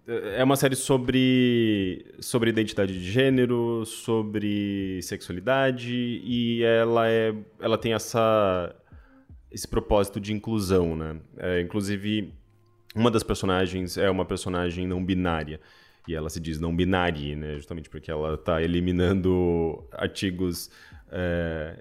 [0.08, 7.94] é uma série sobre, sobre identidade de gênero, sobre sexualidade, e ela, é, ela tem
[7.94, 8.76] essa,
[9.52, 11.18] esse propósito de inclusão, né?
[11.38, 12.34] É, inclusive,
[12.96, 15.60] uma das personagens é uma personagem não binária.
[16.08, 17.56] E ela se diz não binária, né?
[17.56, 20.70] Justamente porque ela está eliminando artigos
[21.12, 21.78] é,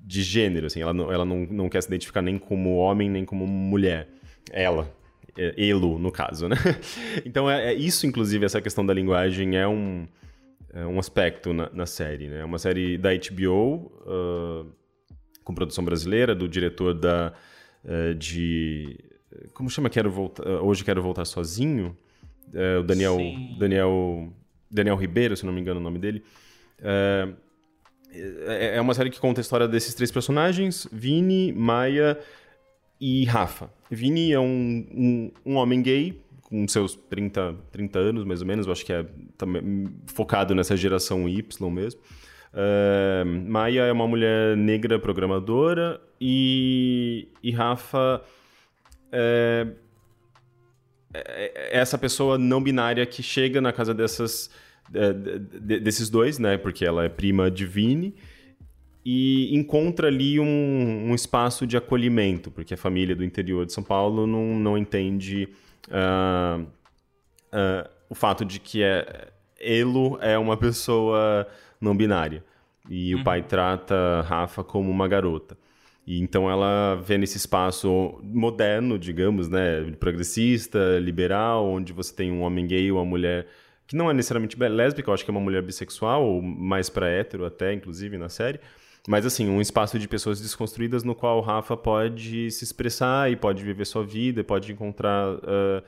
[0.00, 0.82] de gênero, assim.
[0.82, 4.08] Ela, não, ela não, não quer se identificar nem como homem, nem como mulher.
[4.50, 4.92] Ela,
[5.36, 6.56] é, Elo, no caso, né?
[7.24, 10.06] Então, é, é, isso, inclusive, essa questão da linguagem é um,
[10.72, 12.40] é um aspecto na, na, série, né?
[12.40, 14.66] É uma série da HBO, uh,
[15.42, 17.32] com produção brasileira, do diretor da,
[17.84, 18.98] uh, de...
[19.54, 20.46] Como chama Quero Voltar...
[20.46, 21.96] Hoje Quero Voltar Sozinho?
[22.54, 23.18] É, o Daniel,
[23.58, 24.32] Daniel,
[24.70, 26.22] Daniel Ribeiro, se não me engano o nome dele.
[26.80, 27.28] É,
[28.12, 32.18] é, é uma série que conta a história desses três personagens, Vini, Maia
[33.00, 33.70] e Rafa.
[33.90, 38.66] Vini é um, um, um, homem gay, com seus 30, 30 anos, mais ou menos,
[38.66, 39.06] eu acho que é
[39.38, 42.00] também, focado nessa geração Y mesmo.
[42.52, 48.22] Uh, Maia é uma mulher negra programadora e, e Rafa
[49.10, 49.66] é
[51.70, 54.50] essa pessoa não binária que chega na casa dessas,
[55.60, 56.56] desses dois, né?
[56.56, 58.14] Porque ela é prima de Vini
[59.04, 63.82] e encontra ali um, um, espaço de acolhimento, porque a família do interior de São
[63.82, 65.48] Paulo não, não entende
[65.88, 71.46] uh, uh, o fato de que é, Elo é uma pessoa
[71.80, 72.44] não binária.
[72.88, 73.20] E uhum.
[73.20, 75.56] o pai trata Rafa como uma garota.
[76.06, 82.42] E então ela vê nesse espaço moderno, digamos, né, progressista, liberal, onde você tem um
[82.42, 83.46] homem gay ou uma mulher
[83.86, 87.08] que não é necessariamente lésbica, eu acho que é uma mulher bissexual, ou mais para
[87.08, 88.58] hétero até, inclusive, na série.
[89.06, 93.36] Mas, assim, um espaço de pessoas desconstruídas no qual o Rafa pode se expressar e
[93.36, 95.82] pode viver sua vida, pode encontrar uh,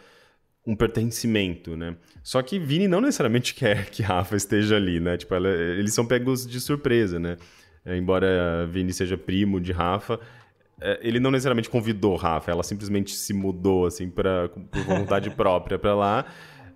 [0.67, 1.97] um pertencimento, né?
[2.23, 5.17] Só que Vini não necessariamente quer que Rafa esteja ali, né?
[5.17, 7.37] Tipo, ela, eles são pegos de surpresa, né?
[7.85, 10.19] É, embora Vini seja primo de Rafa,
[10.81, 15.79] é, ele não necessariamente convidou Rafa, ela simplesmente se mudou, assim, pra, por vontade própria
[15.79, 16.27] para lá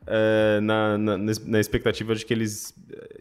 [0.08, 2.74] uh, na, na, na, expectativa de que eles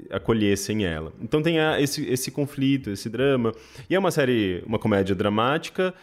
[0.10, 1.12] acolhessem ela.
[1.22, 3.52] Então tem a, esse, esse conflito, esse drama.
[3.90, 5.94] E é uma série, uma comédia dramática,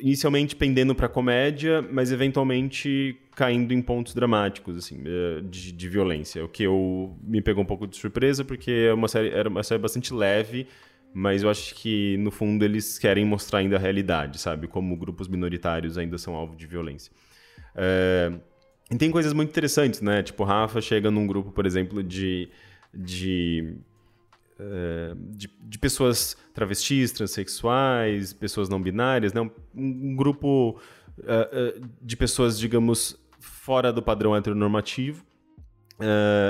[0.00, 5.02] inicialmente pendendo para comédia, mas eventualmente caindo em pontos dramáticos, assim,
[5.48, 6.44] de, de, violência.
[6.44, 9.62] O que eu me pegou um pouco de surpresa, porque é uma série, era uma
[9.62, 10.66] série bastante leve,
[11.14, 14.66] mas eu acho que, no fundo, eles querem mostrar ainda a realidade, sabe?
[14.66, 17.12] Como grupos minoritários ainda são alvo de violência.
[17.74, 18.32] É...
[18.90, 20.22] E tem coisas muito interessantes, né?
[20.22, 22.48] Tipo, Rafa chega num grupo, por exemplo, de.
[22.94, 23.76] de
[24.58, 29.42] Uh, de, de, pessoas travestis, transexuais, pessoas não binárias, né?
[29.42, 30.80] um, um grupo
[31.18, 35.25] uh, uh, de pessoas, digamos, fora do padrão heteronormativo.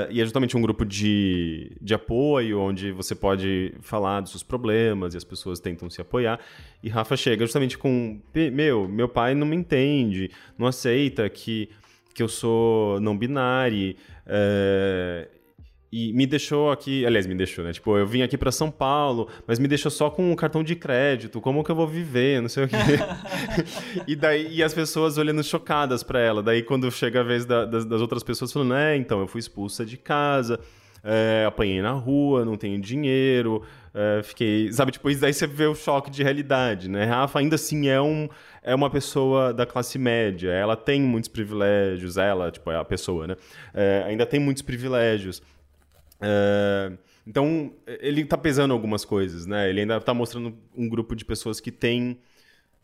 [0.09, 5.13] E é justamente um grupo de, de apoio, onde você pode falar dos seus problemas
[5.13, 6.39] e as pessoas tentam se apoiar.
[6.83, 8.19] E Rafa chega justamente com:
[8.51, 11.69] Meu, meu pai não me entende, não aceita que
[12.17, 13.95] que eu sou não binário.
[14.25, 15.27] É,
[15.91, 17.71] e me deixou aqui, aliás, me deixou, né?
[17.71, 20.75] Tipo, eu vim aqui para São Paulo, mas me deixou só com um cartão de
[20.75, 21.39] crédito.
[21.39, 22.41] Como que eu vou viver?
[22.41, 22.75] Não sei o quê.
[24.05, 26.43] e daí e as pessoas olhando chocadas para ela.
[26.43, 29.39] Daí quando chega a vez da, das, das, outras pessoas falando, é, então eu fui
[29.39, 30.59] expulsa de casa,
[31.01, 33.63] é, apanhei na rua, não tenho dinheiro,
[33.93, 37.05] é, fiquei, sabe, tipo, daí você vê o choque de realidade, né?
[37.05, 38.27] Rafa ainda assim é um
[38.61, 43.25] é uma pessoa da classe média, ela tem muitos privilégios, ela, tipo, é a pessoa,
[43.25, 43.37] né?
[43.73, 45.41] É, ainda tem muitos privilégios.
[46.19, 46.91] É,
[47.25, 49.69] então, ele está pesando algumas coisas, né?
[49.69, 52.19] Ele ainda está mostrando um grupo de pessoas que tem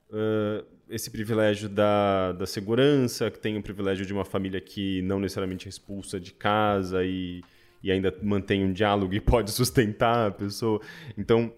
[0.09, 5.19] uh, esse privilégio da, da segurança, que tem o privilégio de uma família que não
[5.19, 7.41] necessariamente é expulsa de casa e,
[7.81, 10.81] e ainda mantém um diálogo e pode sustentar a pessoa.
[11.17, 11.53] Então,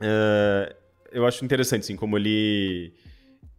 [0.00, 0.74] uh,
[1.12, 2.92] eu acho interessante, assim, como ele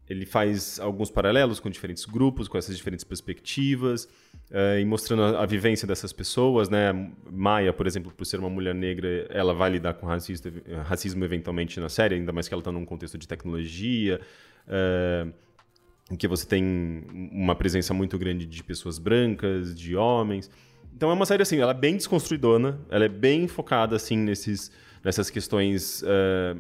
[0.10, 4.10] ele faz alguns paralelos com diferentes grupos, com essas diferentes perspectivas,
[4.52, 6.94] uh, e mostrando a, a, vivência dessas pessoas, né?
[7.32, 10.52] Maia, por exemplo, por ser uma mulher negra, ela vai lidar com racista,
[10.86, 14.20] racismo eventualmente na série, ainda mais que ela está num contexto de tecnologia,
[14.68, 15.34] uh,
[16.12, 20.50] em que você tem uma presença muito grande de pessoas brancas, de homens.
[20.96, 24.72] Então é uma série assim, ela é bem desconstruidona, ela é bem focada assim nesses,
[25.04, 26.60] nessas questões uh,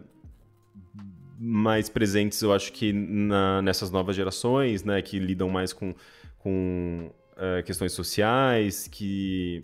[1.39, 5.95] mais presentes, eu acho que na, nessas novas gerações, né, que lidam mais com,
[6.37, 9.63] com uh, questões sociais, que,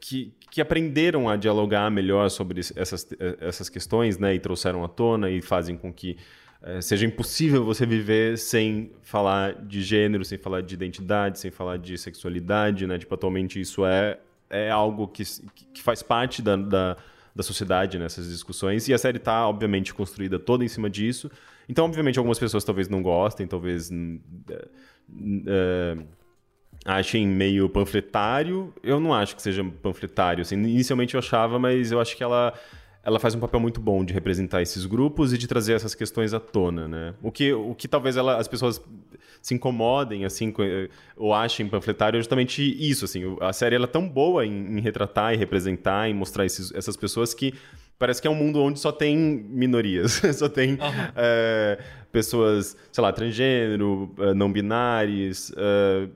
[0.00, 3.06] que, que, aprenderam a dialogar melhor sobre essas,
[3.40, 6.16] essas questões, né, e trouxeram à tona e fazem com que
[6.60, 11.78] é, seja impossível você viver sem falar de gênero, sem falar de identidade, sem falar
[11.78, 12.98] de sexualidade, né?
[12.98, 14.18] Tipo, atualmente isso é,
[14.50, 15.22] é algo que,
[15.72, 16.96] que faz parte da, da,
[17.34, 21.30] da sociedade nessas discussões, e a série está, obviamente, construída toda em cima disso.
[21.68, 23.88] Então, obviamente, algumas pessoas talvez não gostem, talvez
[25.46, 25.96] é,
[26.84, 28.72] achem meio panfletário.
[28.82, 30.42] Eu não acho que seja panfletário.
[30.42, 32.52] Assim, inicialmente eu achava, mas eu acho que ela
[33.04, 36.34] ela faz um papel muito bom de representar esses grupos e de trazer essas questões
[36.34, 37.14] à tona, né?
[37.22, 38.82] O que, o que talvez ela, as pessoas
[39.40, 40.52] se incomodem, assim,
[41.16, 43.22] ou achem panfletário é justamente isso, assim.
[43.40, 46.98] A série ela é tão boa em, em retratar e representar, em mostrar esses, essas
[46.98, 47.54] pessoas que
[47.98, 50.78] parece que é um mundo onde só tem minorias, só tem uhum.
[51.16, 51.78] é,
[52.12, 56.08] pessoas, sei lá, transgênero, eh, não binários, é,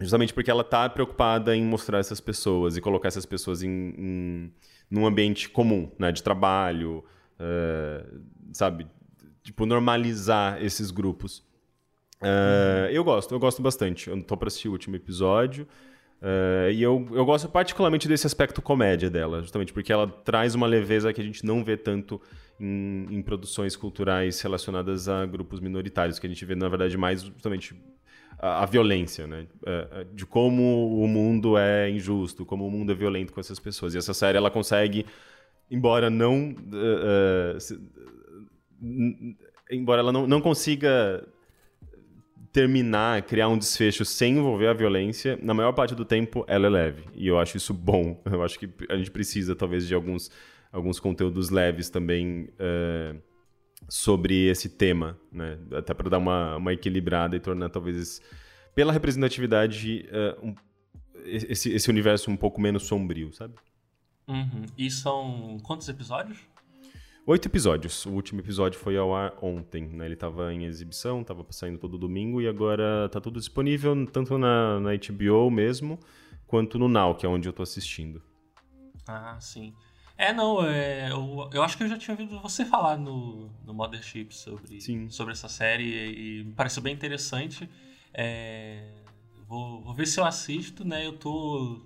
[0.00, 4.52] justamente porque ela está preocupada em mostrar essas pessoas e colocar essas pessoas em, em
[4.90, 7.04] num ambiente comum, né, de trabalho,
[7.38, 8.04] é,
[8.52, 8.86] sabe,
[9.42, 11.44] tipo normalizar esses grupos.
[12.20, 14.08] É, eu gosto, eu gosto bastante.
[14.08, 15.66] Eu tô para assistir o último episódio.
[16.22, 20.66] Uh, e eu, eu gosto particularmente desse aspecto comédia dela, justamente porque ela traz uma
[20.66, 22.18] leveza que a gente não vê tanto
[22.58, 27.24] em, em, produções culturais relacionadas a grupos minoritários, que a gente vê, na verdade, mais
[27.24, 27.74] justamente
[28.44, 29.46] a, violência, né?
[29.62, 33.94] Uh, de como o mundo é injusto, como o mundo é violento com essas pessoas.
[33.94, 35.06] E essa série, ela consegue,
[35.70, 36.50] embora não...
[36.52, 37.80] Uh, se,
[39.70, 41.26] embora ela não, não consiga
[42.52, 46.70] terminar, criar um desfecho sem envolver a violência, na maior parte do tempo ela é
[46.70, 47.02] leve.
[47.14, 48.22] E eu acho isso bom.
[48.30, 50.30] Eu acho que a gente precisa, talvez, de alguns,
[50.70, 53.18] alguns conteúdos leves também uh,
[53.88, 55.58] sobre esse tema, né?
[55.72, 58.20] Até para dar uma, uma equilibrada e tornar, talvez,
[58.74, 60.54] pela representatividade, uh, um,
[61.24, 63.54] esse, esse universo um pouco menos sombrio, sabe?
[64.26, 64.64] Uhum.
[64.76, 66.38] E são quantos episódios?
[67.26, 68.04] Oito episódios.
[68.04, 70.04] O último episódio foi ao ar ontem, né?
[70.04, 74.78] Ele estava em exibição, estava saindo todo domingo e agora está tudo disponível tanto na,
[74.80, 75.98] na HBO mesmo,
[76.46, 78.22] quanto no Now, que é onde eu estou assistindo.
[79.06, 79.74] Ah, sim.
[80.16, 83.74] É, não, é, eu, eu acho que eu já tinha ouvido você falar no, no
[83.74, 87.68] Mothership sobre, sobre essa série e, e me pareceu bem interessante.
[88.12, 88.90] É,
[89.48, 91.04] vou, vou ver se eu assisto, né?
[91.04, 91.80] Eu tô,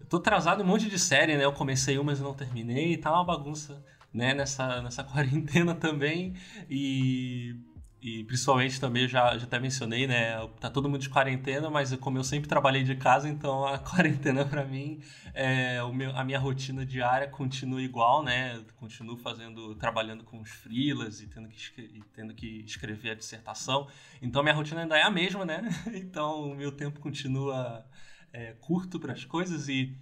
[0.00, 1.44] eu tô atrasado em um monte de série, né?
[1.44, 6.34] Eu comecei uma, mas não terminei, tá uma bagunça né, nessa, nessa quarentena também.
[6.70, 7.56] E,
[8.08, 10.36] e principalmente também, já, já até mencionei, né?
[10.60, 14.44] Tá todo mundo de quarentena, mas como eu sempre trabalhei de casa, então a quarentena
[14.46, 15.00] para mim,
[15.34, 18.64] é, o meu, a minha rotina diária continua igual, né?
[18.76, 23.88] Continuo fazendo, trabalhando com os freelas e tendo que, e tendo que escrever a dissertação.
[24.22, 25.62] Então minha rotina ainda é a mesma, né?
[26.08, 27.84] Então o meu tempo continua
[28.32, 29.96] é, curto para as coisas e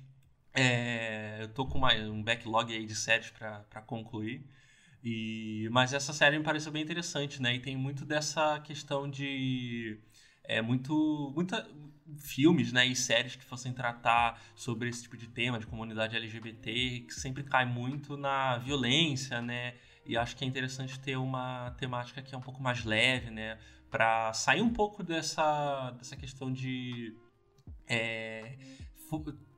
[0.55, 4.45] é, eu tô com uma, um backlog aí de séries para concluir.
[5.09, 7.55] E, mas essa série me pareceu bem interessante, né?
[7.55, 10.01] E tem muito dessa questão de.
[10.43, 11.33] É, muito.
[11.33, 11.65] Muita,
[12.19, 17.05] filmes né, e séries que fossem tratar sobre esse tipo de tema de comunidade LGBT,
[17.07, 19.75] que sempre cai muito na violência, né?
[20.05, 23.59] E acho que é interessante ter uma temática que é um pouco mais leve, né?
[23.89, 27.17] Para sair um pouco dessa, dessa questão de.
[27.89, 28.59] É,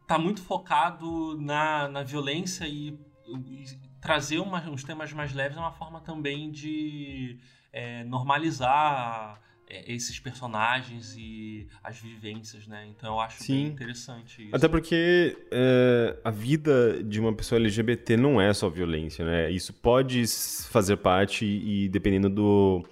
[0.07, 5.61] tá muito focado na, na violência e, e trazer uma, uns temas mais leves é
[5.61, 7.39] uma forma também de
[7.73, 12.87] é, normalizar é, esses personagens e as vivências, né?
[12.89, 13.55] Então eu acho Sim.
[13.55, 14.57] bem interessante isso.
[14.57, 19.51] Até porque é, a vida de uma pessoa LGBT não é só violência, né?
[19.51, 20.25] Isso pode
[20.71, 22.85] fazer parte e dependendo do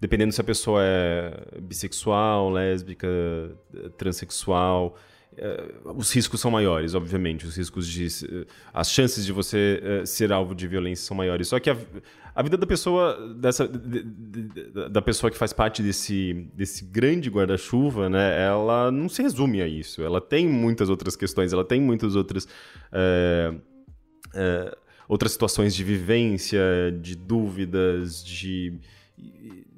[0.00, 3.08] dependendo se a pessoa é bissexual, lésbica,
[3.96, 4.98] transexual,
[5.84, 7.46] os riscos são maiores, obviamente.
[7.46, 8.06] Os riscos de.
[8.24, 11.48] Uh, as chances de você uh, ser alvo de violência são maiores.
[11.48, 11.76] Só que a,
[12.34, 17.28] a vida da pessoa, dessa, de, de, da pessoa que faz parte desse, desse grande
[17.30, 20.02] guarda-chuva, né, ela não se resume a isso.
[20.02, 22.46] Ela tem muitas outras questões, ela tem muitas outras.
[25.08, 26.60] outras situações de vivência,
[27.00, 28.80] de dúvidas, de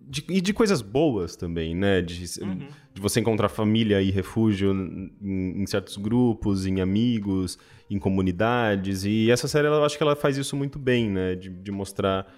[0.09, 2.01] de, e de coisas boas também, né?
[2.01, 2.69] De, uhum.
[2.95, 7.59] de você encontrar família e refúgio em, em, certos grupos, em amigos,
[7.91, 9.05] em comunidades.
[9.05, 11.35] E essa série, eu acho que ela faz isso muito bem, né?
[11.35, 12.33] De, de mostrar,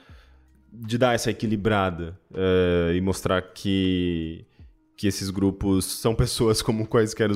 [0.73, 4.47] de dar essa equilibrada uh, e mostrar que
[4.97, 7.31] que esses grupos são pessoas como quaisquer,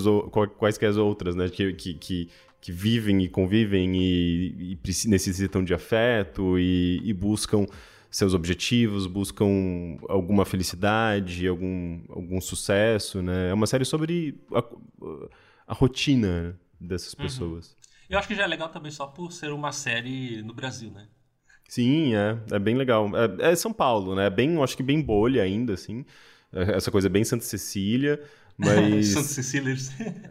[0.59, 1.49] quaisquer outras, né?
[1.49, 2.29] Que, que, que,
[2.61, 7.65] que vivem e convivem e, e necessitam de afeto e, e buscam
[8.13, 9.49] seus objetivos, buscam
[10.07, 13.49] alguma felicidade, algum, algum sucesso, né?
[13.49, 14.63] É uma série sobre a,
[15.69, 17.23] a rotina dessas uhum.
[17.23, 17.71] pessoas.
[17.71, 17.77] Uhum.
[18.11, 21.09] Eu acho que já é legal também só por ser uma série no Brasil, né?
[21.67, 23.11] Sim, é, é bem legal.
[23.17, 24.27] É, é São Paulo, né?
[24.27, 26.05] É bem, acho que bem bolha ainda, assim.
[26.53, 28.23] É, essa coisa bem Santa Cecília.
[28.59, 29.09] Mas...
[29.17, 29.75] Santa Cecília.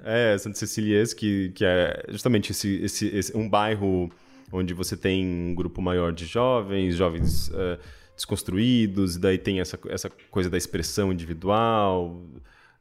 [0.06, 4.12] é, Santa Cecília, que, que é justamente esse, esse, esse, um bairro
[4.52, 7.80] onde você tem um grupo maior de jovens, jovens uh,
[8.16, 12.22] desconstruídos, e daí tem essa, essa coisa da expressão individual.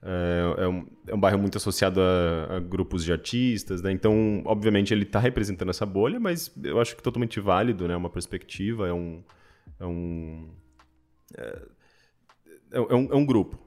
[0.02, 3.92] É, é, um, é um bairro muito associado a, a grupos de artistas, né?
[3.92, 7.96] Então, obviamente, ele está representando essa bolha, mas eu acho que totalmente válido, né?
[7.96, 9.22] Uma perspectiva, é um...
[9.78, 10.48] É um
[11.36, 13.58] é, é, um, é um grupo,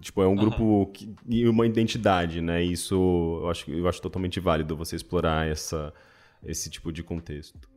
[0.00, 0.36] tipo, é um uhum.
[0.36, 2.62] grupo que, e uma identidade, né?
[2.62, 2.94] Isso
[3.42, 5.94] eu acho, eu acho totalmente válido você explorar essa,
[6.42, 7.68] esse tipo de contexto.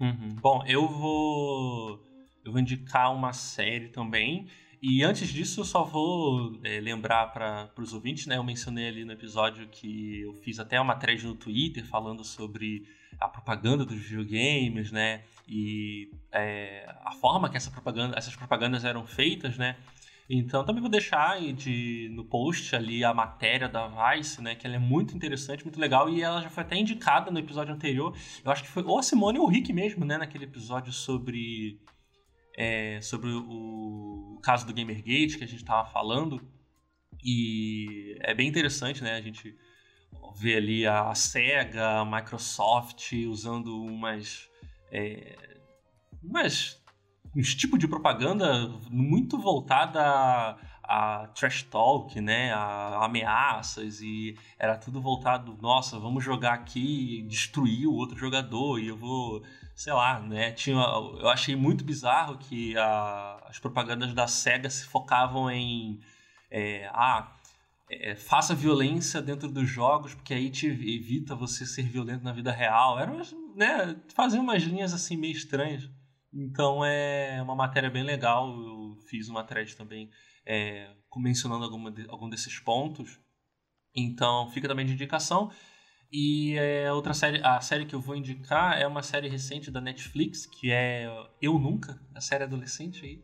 [0.00, 0.36] Uhum.
[0.40, 2.04] Bom, eu vou
[2.44, 4.48] eu vou indicar uma série também
[4.80, 8.36] e antes disso, eu só vou é, lembrar para os ouvintes, né?
[8.36, 12.84] Eu mencionei ali no episódio que eu fiz até uma thread no Twitter falando sobre
[13.18, 15.24] a propaganda dos videogames, né?
[15.48, 19.76] E é, a forma que essa propaganda, essas propagandas eram feitas, né?
[20.28, 24.54] Então também vou deixar de, no post ali a matéria da Vice, né?
[24.54, 26.08] Que ela é muito interessante, muito legal.
[26.10, 28.14] E ela já foi até indicada no episódio anterior.
[28.44, 30.18] Eu acho que foi ou a Simone ou o Rick mesmo, né?
[30.18, 31.80] Naquele episódio sobre
[32.54, 36.46] é, sobre o caso do Gamergate que a gente estava falando.
[37.24, 39.14] E é bem interessante, né?
[39.14, 39.56] A gente
[40.36, 44.50] vê ali a SEGA, a Microsoft usando umas.
[44.92, 45.36] É,
[46.22, 46.77] umas
[47.38, 54.76] uns tipos de propaganda muito voltada a, a, trash talk, né, a ameaças e era
[54.76, 59.42] tudo voltado, nossa, vamos jogar aqui e destruir o outro jogador e eu vou
[59.78, 60.50] sei lá, né?
[60.50, 66.00] Tinha, eu achei muito bizarro que a, as propagandas da SEGA se focavam em.
[66.50, 67.36] É, ah,
[67.88, 72.50] é, faça violência dentro dos jogos, porque aí te evita você ser violento na vida
[72.50, 72.98] real.
[72.98, 73.12] Era,
[73.54, 73.96] né?
[74.14, 75.88] Fazer umas linhas assim meio estranhas.
[76.38, 78.48] Então é uma matéria bem legal.
[78.48, 80.08] Eu fiz uma thread também
[80.46, 83.18] é, mencionando alguma de, algum desses pontos.
[83.94, 85.50] Então fica também de indicação.
[86.12, 89.80] E é, outra série, a série que eu vou indicar é uma série recente da
[89.80, 91.06] Netflix, que é
[91.42, 93.22] Eu Nunca, a série adolescente aí.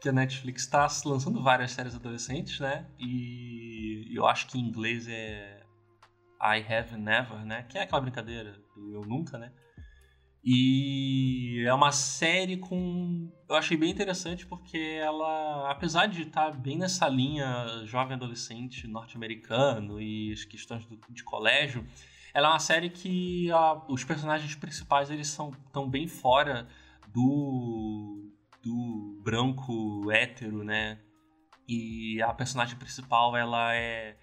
[0.00, 2.86] Que a Netflix está lançando várias séries adolescentes, né?
[2.98, 5.62] E eu acho que em inglês é
[6.42, 7.62] I Have Never, né?
[7.62, 9.50] Que é aquela brincadeira do Eu Nunca, né?
[10.42, 13.30] E é uma série com.
[13.48, 20.00] Eu achei bem interessante porque ela, apesar de estar bem nessa linha jovem adolescente norte-americano
[20.00, 21.86] e as questões do, de colégio,
[22.32, 26.66] ela é uma série que a, os personagens principais eles são tão bem fora
[27.08, 28.26] do
[28.62, 30.98] do branco hétero, né?
[31.68, 34.16] E a personagem principal, ela é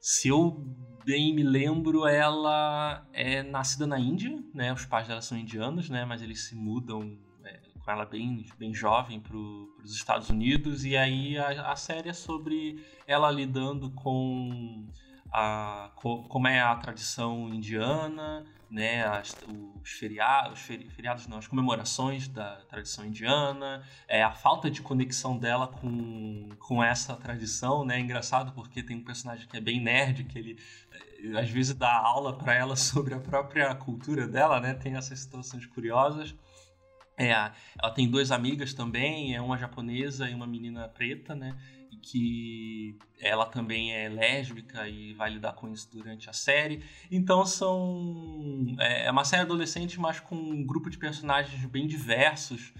[0.00, 0.64] se eu
[1.08, 4.70] bem me lembro, ela é nascida na Índia, né?
[4.74, 6.04] Os pais dela são indianos, né?
[6.04, 10.84] Mas eles se mudam é, com ela bem, bem jovem para os Estados Unidos.
[10.84, 14.86] E aí a, a série é sobre ela lidando com
[15.32, 19.34] a, como é a tradição indiana, né, as,
[19.82, 25.38] os, feriados, os feriados não, as comemorações da tradição indiana, é, a falta de conexão
[25.38, 29.80] dela com, com essa tradição, né, é engraçado porque tem um personagem que é bem
[29.80, 30.58] nerd, que ele
[31.36, 35.66] às vezes dá aula para ela sobre a própria cultura dela, né, tem essas situações
[35.66, 36.34] curiosas.
[37.16, 41.58] É, ela tem duas amigas também, é uma japonesa e uma menina preta, né?
[42.02, 46.82] que ela também é lésbica e vai lidar com isso durante a série.
[47.10, 52.72] Então são é, é uma série adolescente, mas com um grupo de personagens bem diversos.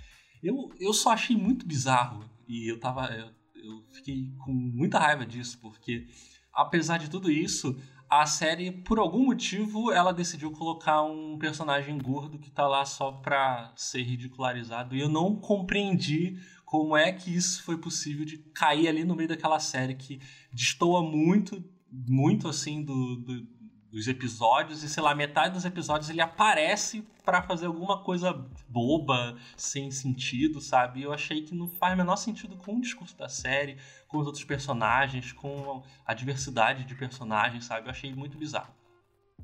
[0.43, 5.27] Eu, eu só achei muito bizarro e eu tava eu, eu fiquei com muita raiva
[5.27, 6.07] disso porque
[6.53, 7.77] apesar de tudo isso,
[8.09, 13.13] a série, por algum motivo, ela decidiu colocar um personagem gordo que tá lá só
[13.13, 14.97] pra ser ridicularizado.
[14.97, 19.29] E eu não compreendi como é que isso foi possível de cair ali no meio
[19.29, 20.21] daquela série que
[20.53, 23.47] destoa muito, muito assim do, do,
[23.91, 28.33] dos episódios e sei lá, metade dos episódios ele aparece para fazer alguma coisa
[28.69, 31.03] boba, sem sentido, sabe?
[31.03, 34.27] Eu achei que não faz o menor sentido com o discurso da série, com os
[34.27, 37.87] outros personagens, com a diversidade de personagens, sabe?
[37.87, 38.75] Eu achei muito bizarro.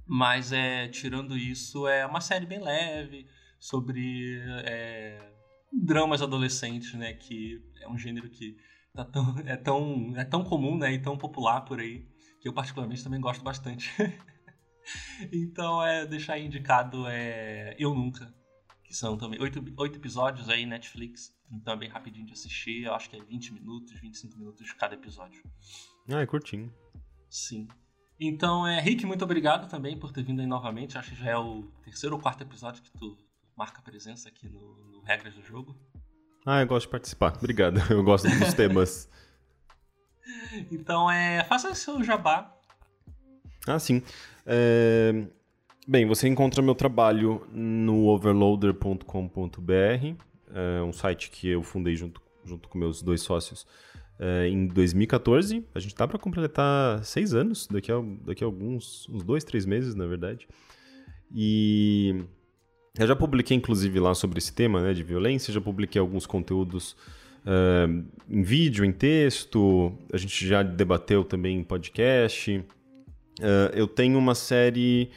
[0.07, 3.27] Mas é, tirando isso, é uma série bem leve
[3.59, 5.33] sobre é,
[5.73, 7.15] dramas adolescentes, né?
[7.15, 8.57] Que é um gênero que
[8.95, 10.93] tá tão, é, tão, é tão comum, né?
[10.93, 12.07] E tão popular por aí,
[12.41, 13.91] que eu particularmente também gosto bastante.
[15.32, 18.32] então, é, deixar indicado é Eu Nunca,
[18.85, 21.35] que são também oito, oito episódios aí, Netflix.
[21.51, 24.94] Então é bem rapidinho de assistir, eu acho que é 20 minutos, 25 minutos cada
[24.94, 25.43] episódio.
[26.11, 26.73] Ah, é curtinho.
[27.28, 27.69] Sim.
[28.19, 30.97] Então, é, Rick, muito obrigado também por ter vindo aí novamente.
[30.97, 33.19] Acho que já é o terceiro ou quarto episódio que tu
[33.56, 35.77] marca presença aqui no, no Regras do Jogo.
[36.47, 37.36] Ah, eu gosto de participar.
[37.36, 37.81] Obrigado.
[37.90, 39.09] Eu gosto dos temas.
[40.73, 42.56] Então, é, faça o seu jabá.
[43.66, 44.02] Ah, sim.
[44.47, 45.27] É...
[45.87, 50.16] Bem, você encontra meu trabalho no overloader.com.br,
[50.55, 53.66] é um site que eu fundei junto, junto com meus dois sócios
[54.19, 55.65] é, em 2014.
[55.75, 59.66] A gente está para completar seis anos, daqui a, daqui a alguns uns dois, três
[59.66, 60.49] meses, na verdade.
[61.35, 62.25] E
[62.99, 66.93] eu já publiquei, inclusive, lá sobre esse tema né, de violência, já publiquei alguns conteúdos
[67.45, 72.65] uh, em vídeo, em texto, a gente já debateu também em podcast.
[73.40, 75.11] Uh, eu tenho uma série.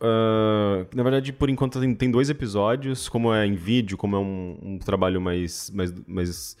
[0.00, 3.08] Uh, na verdade, por enquanto, tem, tem, dois episódios.
[3.08, 6.56] Como é em vídeo, como é um, um trabalho mais, mais, mais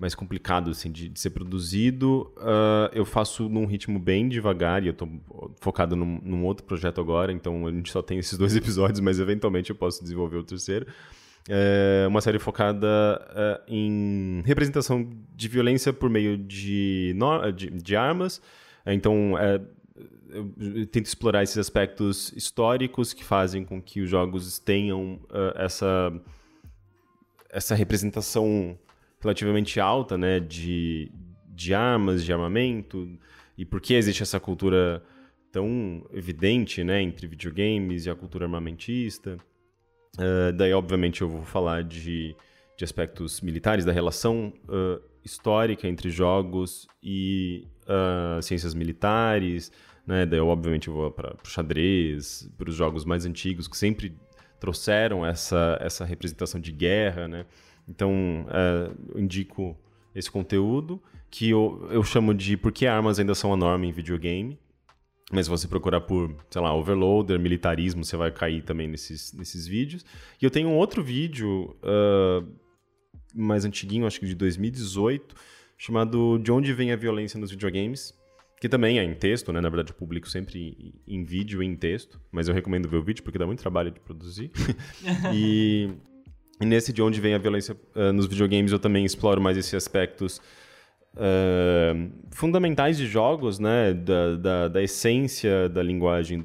[0.00, 2.32] mais complicado assim, de, de ser produzido.
[2.38, 5.06] Uh, eu faço num ritmo bem devagar e eu estou
[5.60, 9.20] focado num, num, outro projeto agora, então a gente só tem esses dois episódios, mas
[9.20, 10.86] eventualmente eu posso desenvolver o terceiro.
[11.46, 12.88] É uma série focada
[13.68, 17.14] em representação de violência por meio de,
[17.54, 18.40] de, de armas.
[18.86, 19.60] Então, é,
[20.32, 26.12] eu tento explorar esses aspectos históricos que fazem com que os jogos tenham uh, essa,
[27.50, 28.78] essa representação
[29.20, 31.10] relativamente alta, né, de,
[31.48, 33.08] de armas, de armamento,
[33.56, 35.02] e por que existe essa cultura
[35.52, 39.36] tão evidente, né, entre videogames e a cultura armamentista.
[40.16, 42.34] Uh, daí, obviamente, eu vou falar de,
[42.76, 49.70] de aspectos militares, da relação uh, histórica entre jogos e uh, ciências militares,
[50.06, 54.16] né, daí, eu, obviamente, vou para o xadrez, para os jogos mais antigos, que sempre
[54.58, 57.46] trouxeram essa, essa representação de guerra, né,
[57.90, 59.76] então, é, eu indico
[60.14, 63.92] esse conteúdo, que eu, eu chamo de Por que armas ainda são a norma em
[63.92, 64.58] videogame.
[65.32, 69.66] Mas se você procurar por, sei lá, overloader, militarismo, você vai cair também nesses, nesses
[69.66, 70.04] vídeos.
[70.40, 72.46] E eu tenho um outro vídeo uh,
[73.32, 75.34] mais antiguinho, acho que de 2018,
[75.78, 78.12] chamado De Onde Vem a Violência nos Videogames,
[78.60, 79.60] que também é em texto, né?
[79.60, 83.02] Na verdade, eu publico sempre em vídeo e em texto, mas eu recomendo ver o
[83.02, 84.50] vídeo porque dá muito trabalho de produzir.
[85.34, 85.88] e
[86.60, 89.72] e nesse de onde vem a violência uh, nos videogames, eu também exploro mais esses
[89.72, 90.42] aspectos
[91.14, 93.94] uh, fundamentais de jogos, né?
[93.94, 96.44] Da, da, da essência da linguagem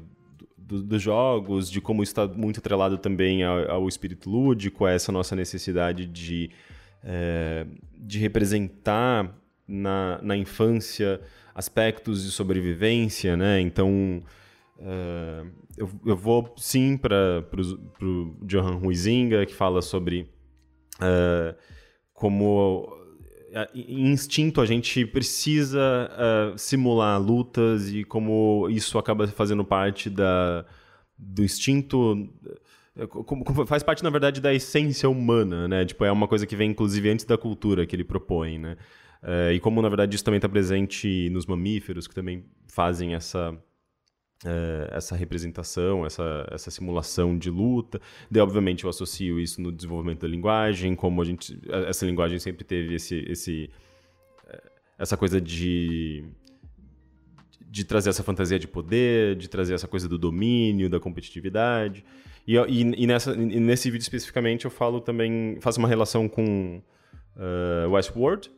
[0.56, 5.12] do, dos jogos, de como está muito atrelado também ao, ao espírito lúdico, a essa
[5.12, 6.50] nossa necessidade de,
[7.04, 9.36] uh, de representar
[9.68, 11.20] na, na infância
[11.56, 13.60] aspectos de sobrevivência, né?
[13.60, 14.22] Então,
[14.78, 17.42] Uh, eu, eu, vou sim para
[18.02, 20.28] o Johan Huizinga, que fala sobre
[21.00, 21.56] uh,
[22.12, 22.94] como
[23.74, 30.66] em instinto a gente precisa uh, simular lutas e como isso acaba fazendo parte da,
[31.16, 32.28] do instinto
[33.66, 37.08] faz parte na verdade da essência humana né tipo é uma coisa que vem inclusive
[37.08, 38.76] antes da cultura que ele propõe né
[39.22, 43.56] uh, e como na verdade isso também está presente nos mamíferos que também fazem essa
[44.44, 47.98] é, essa representação, essa, essa simulação de luta.
[48.30, 52.62] Daí, obviamente, eu associo isso no desenvolvimento da linguagem, como a gente, essa linguagem sempre
[52.62, 53.70] teve esse, esse,
[54.98, 56.24] essa coisa de,
[57.68, 62.04] de trazer essa fantasia de poder, de trazer essa coisa do domínio, da competitividade.
[62.46, 66.82] E, e, e, nessa, e nesse vídeo especificamente eu falo também, faço uma relação com
[67.36, 68.50] uh, Westworld,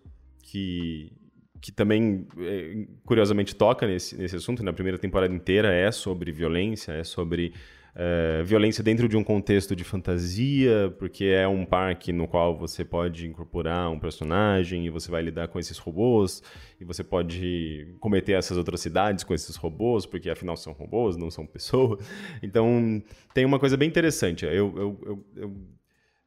[0.50, 1.12] que
[1.60, 4.62] que também, é, curiosamente, toca nesse, nesse assunto.
[4.62, 7.52] Na primeira temporada inteira é sobre violência, é sobre
[7.96, 12.84] é, violência dentro de um contexto de fantasia, porque é um parque no qual você
[12.84, 16.42] pode incorporar um personagem e você vai lidar com esses robôs,
[16.80, 21.44] e você pode cometer essas atrocidades com esses robôs, porque afinal são robôs, não são
[21.44, 21.98] pessoas.
[22.40, 23.02] Então,
[23.34, 24.44] tem uma coisa bem interessante.
[24.44, 25.56] Eu, eu, eu, eu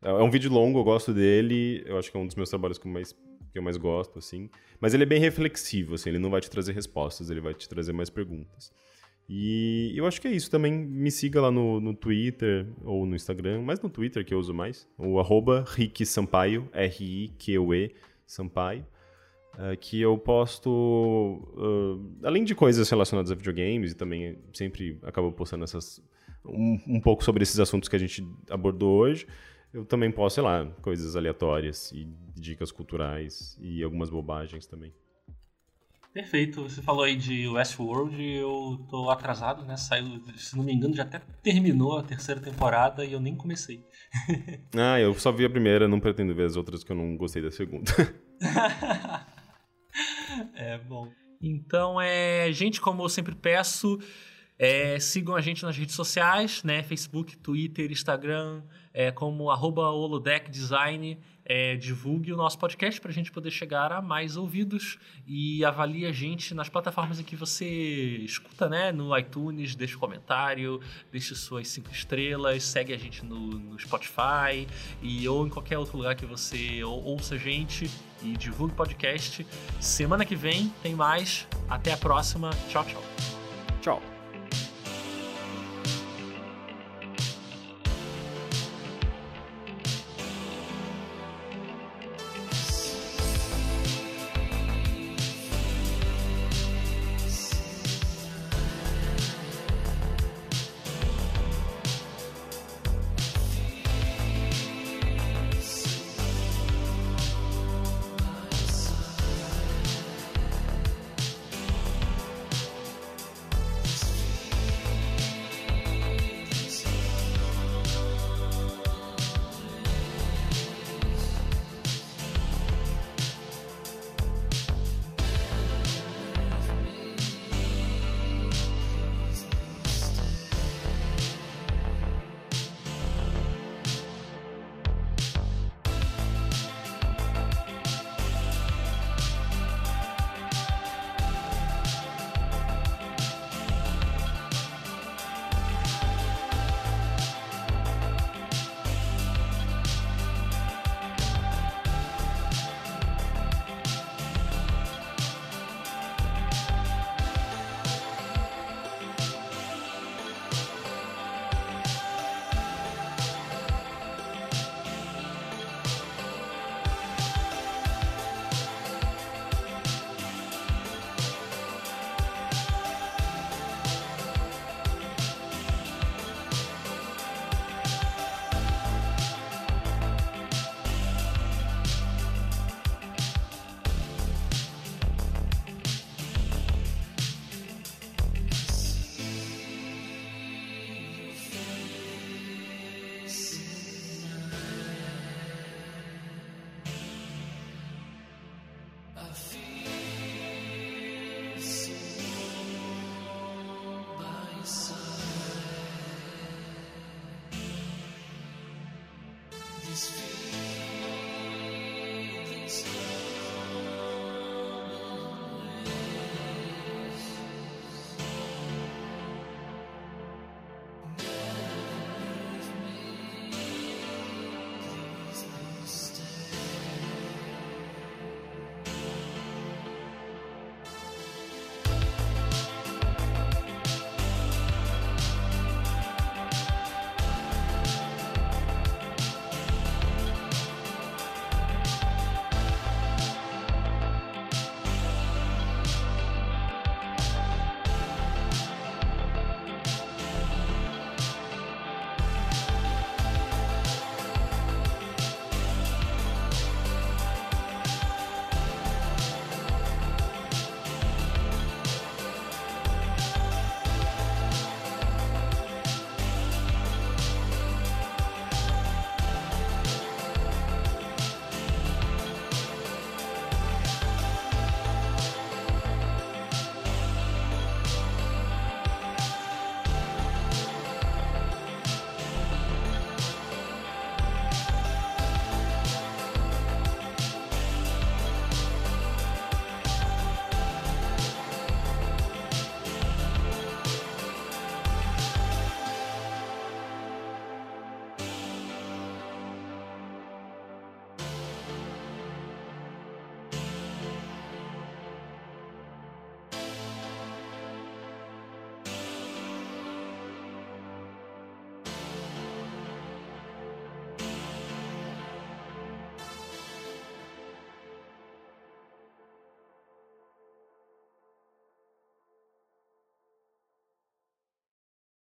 [0.03, 2.77] é um vídeo longo, eu gosto dele, eu acho que é um dos meus trabalhos
[2.77, 3.15] que mais
[3.51, 4.49] que eu mais gosto, assim.
[4.79, 7.67] Mas ele é bem reflexivo, assim, ele não vai te trazer respostas, ele vai te
[7.67, 8.71] trazer mais perguntas.
[9.33, 10.51] E eu acho que é isso.
[10.51, 14.39] Também me siga lá no, no Twitter ou no Instagram, mas no Twitter que eu
[14.39, 17.95] uso mais, o arroba Rick Sampaio, R-I-Q-U-E
[18.25, 18.85] Sampaio,
[19.53, 25.31] uh, que eu posto, uh, além de coisas relacionadas a videogames, e também sempre acabo
[25.31, 26.03] postando essas,
[26.43, 29.25] um, um pouco sobre esses assuntos que a gente abordou hoje,
[29.73, 34.93] eu também posso, sei lá, coisas aleatórias e dicas culturais e algumas bobagens também.
[36.13, 36.63] Perfeito.
[36.63, 39.77] Você falou aí de Westworld, eu tô atrasado, né?
[39.77, 43.81] Saiu, se não me engano, já até terminou a terceira temporada e eu nem comecei.
[44.75, 47.41] ah, eu só vi a primeira, não pretendo ver as outras que eu não gostei
[47.41, 47.91] da segunda.
[50.53, 51.07] é, bom.
[51.41, 53.97] Então, é, gente, como eu sempre peço,
[54.61, 56.83] É, sigam a gente nas redes sociais, né?
[56.83, 58.61] Facebook, Twitter, Instagram,
[58.93, 61.17] é, como arroba holodeckdesign.
[61.43, 66.05] É, divulgue o nosso podcast para a gente poder chegar a mais ouvidos e avalie
[66.05, 67.65] a gente nas plataformas em que você
[68.23, 68.91] escuta, né?
[68.91, 70.79] No iTunes, deixe comentário,
[71.11, 74.67] deixe suas cinco estrelas, segue a gente no, no Spotify
[75.01, 77.89] e ou em qualquer outro lugar que você ouça a gente
[78.21, 79.43] e divulgue o podcast.
[79.79, 81.47] Semana que vem tem mais.
[81.67, 82.51] Até a próxima.
[82.69, 83.03] Tchau, tchau.
[83.81, 84.10] Tchau.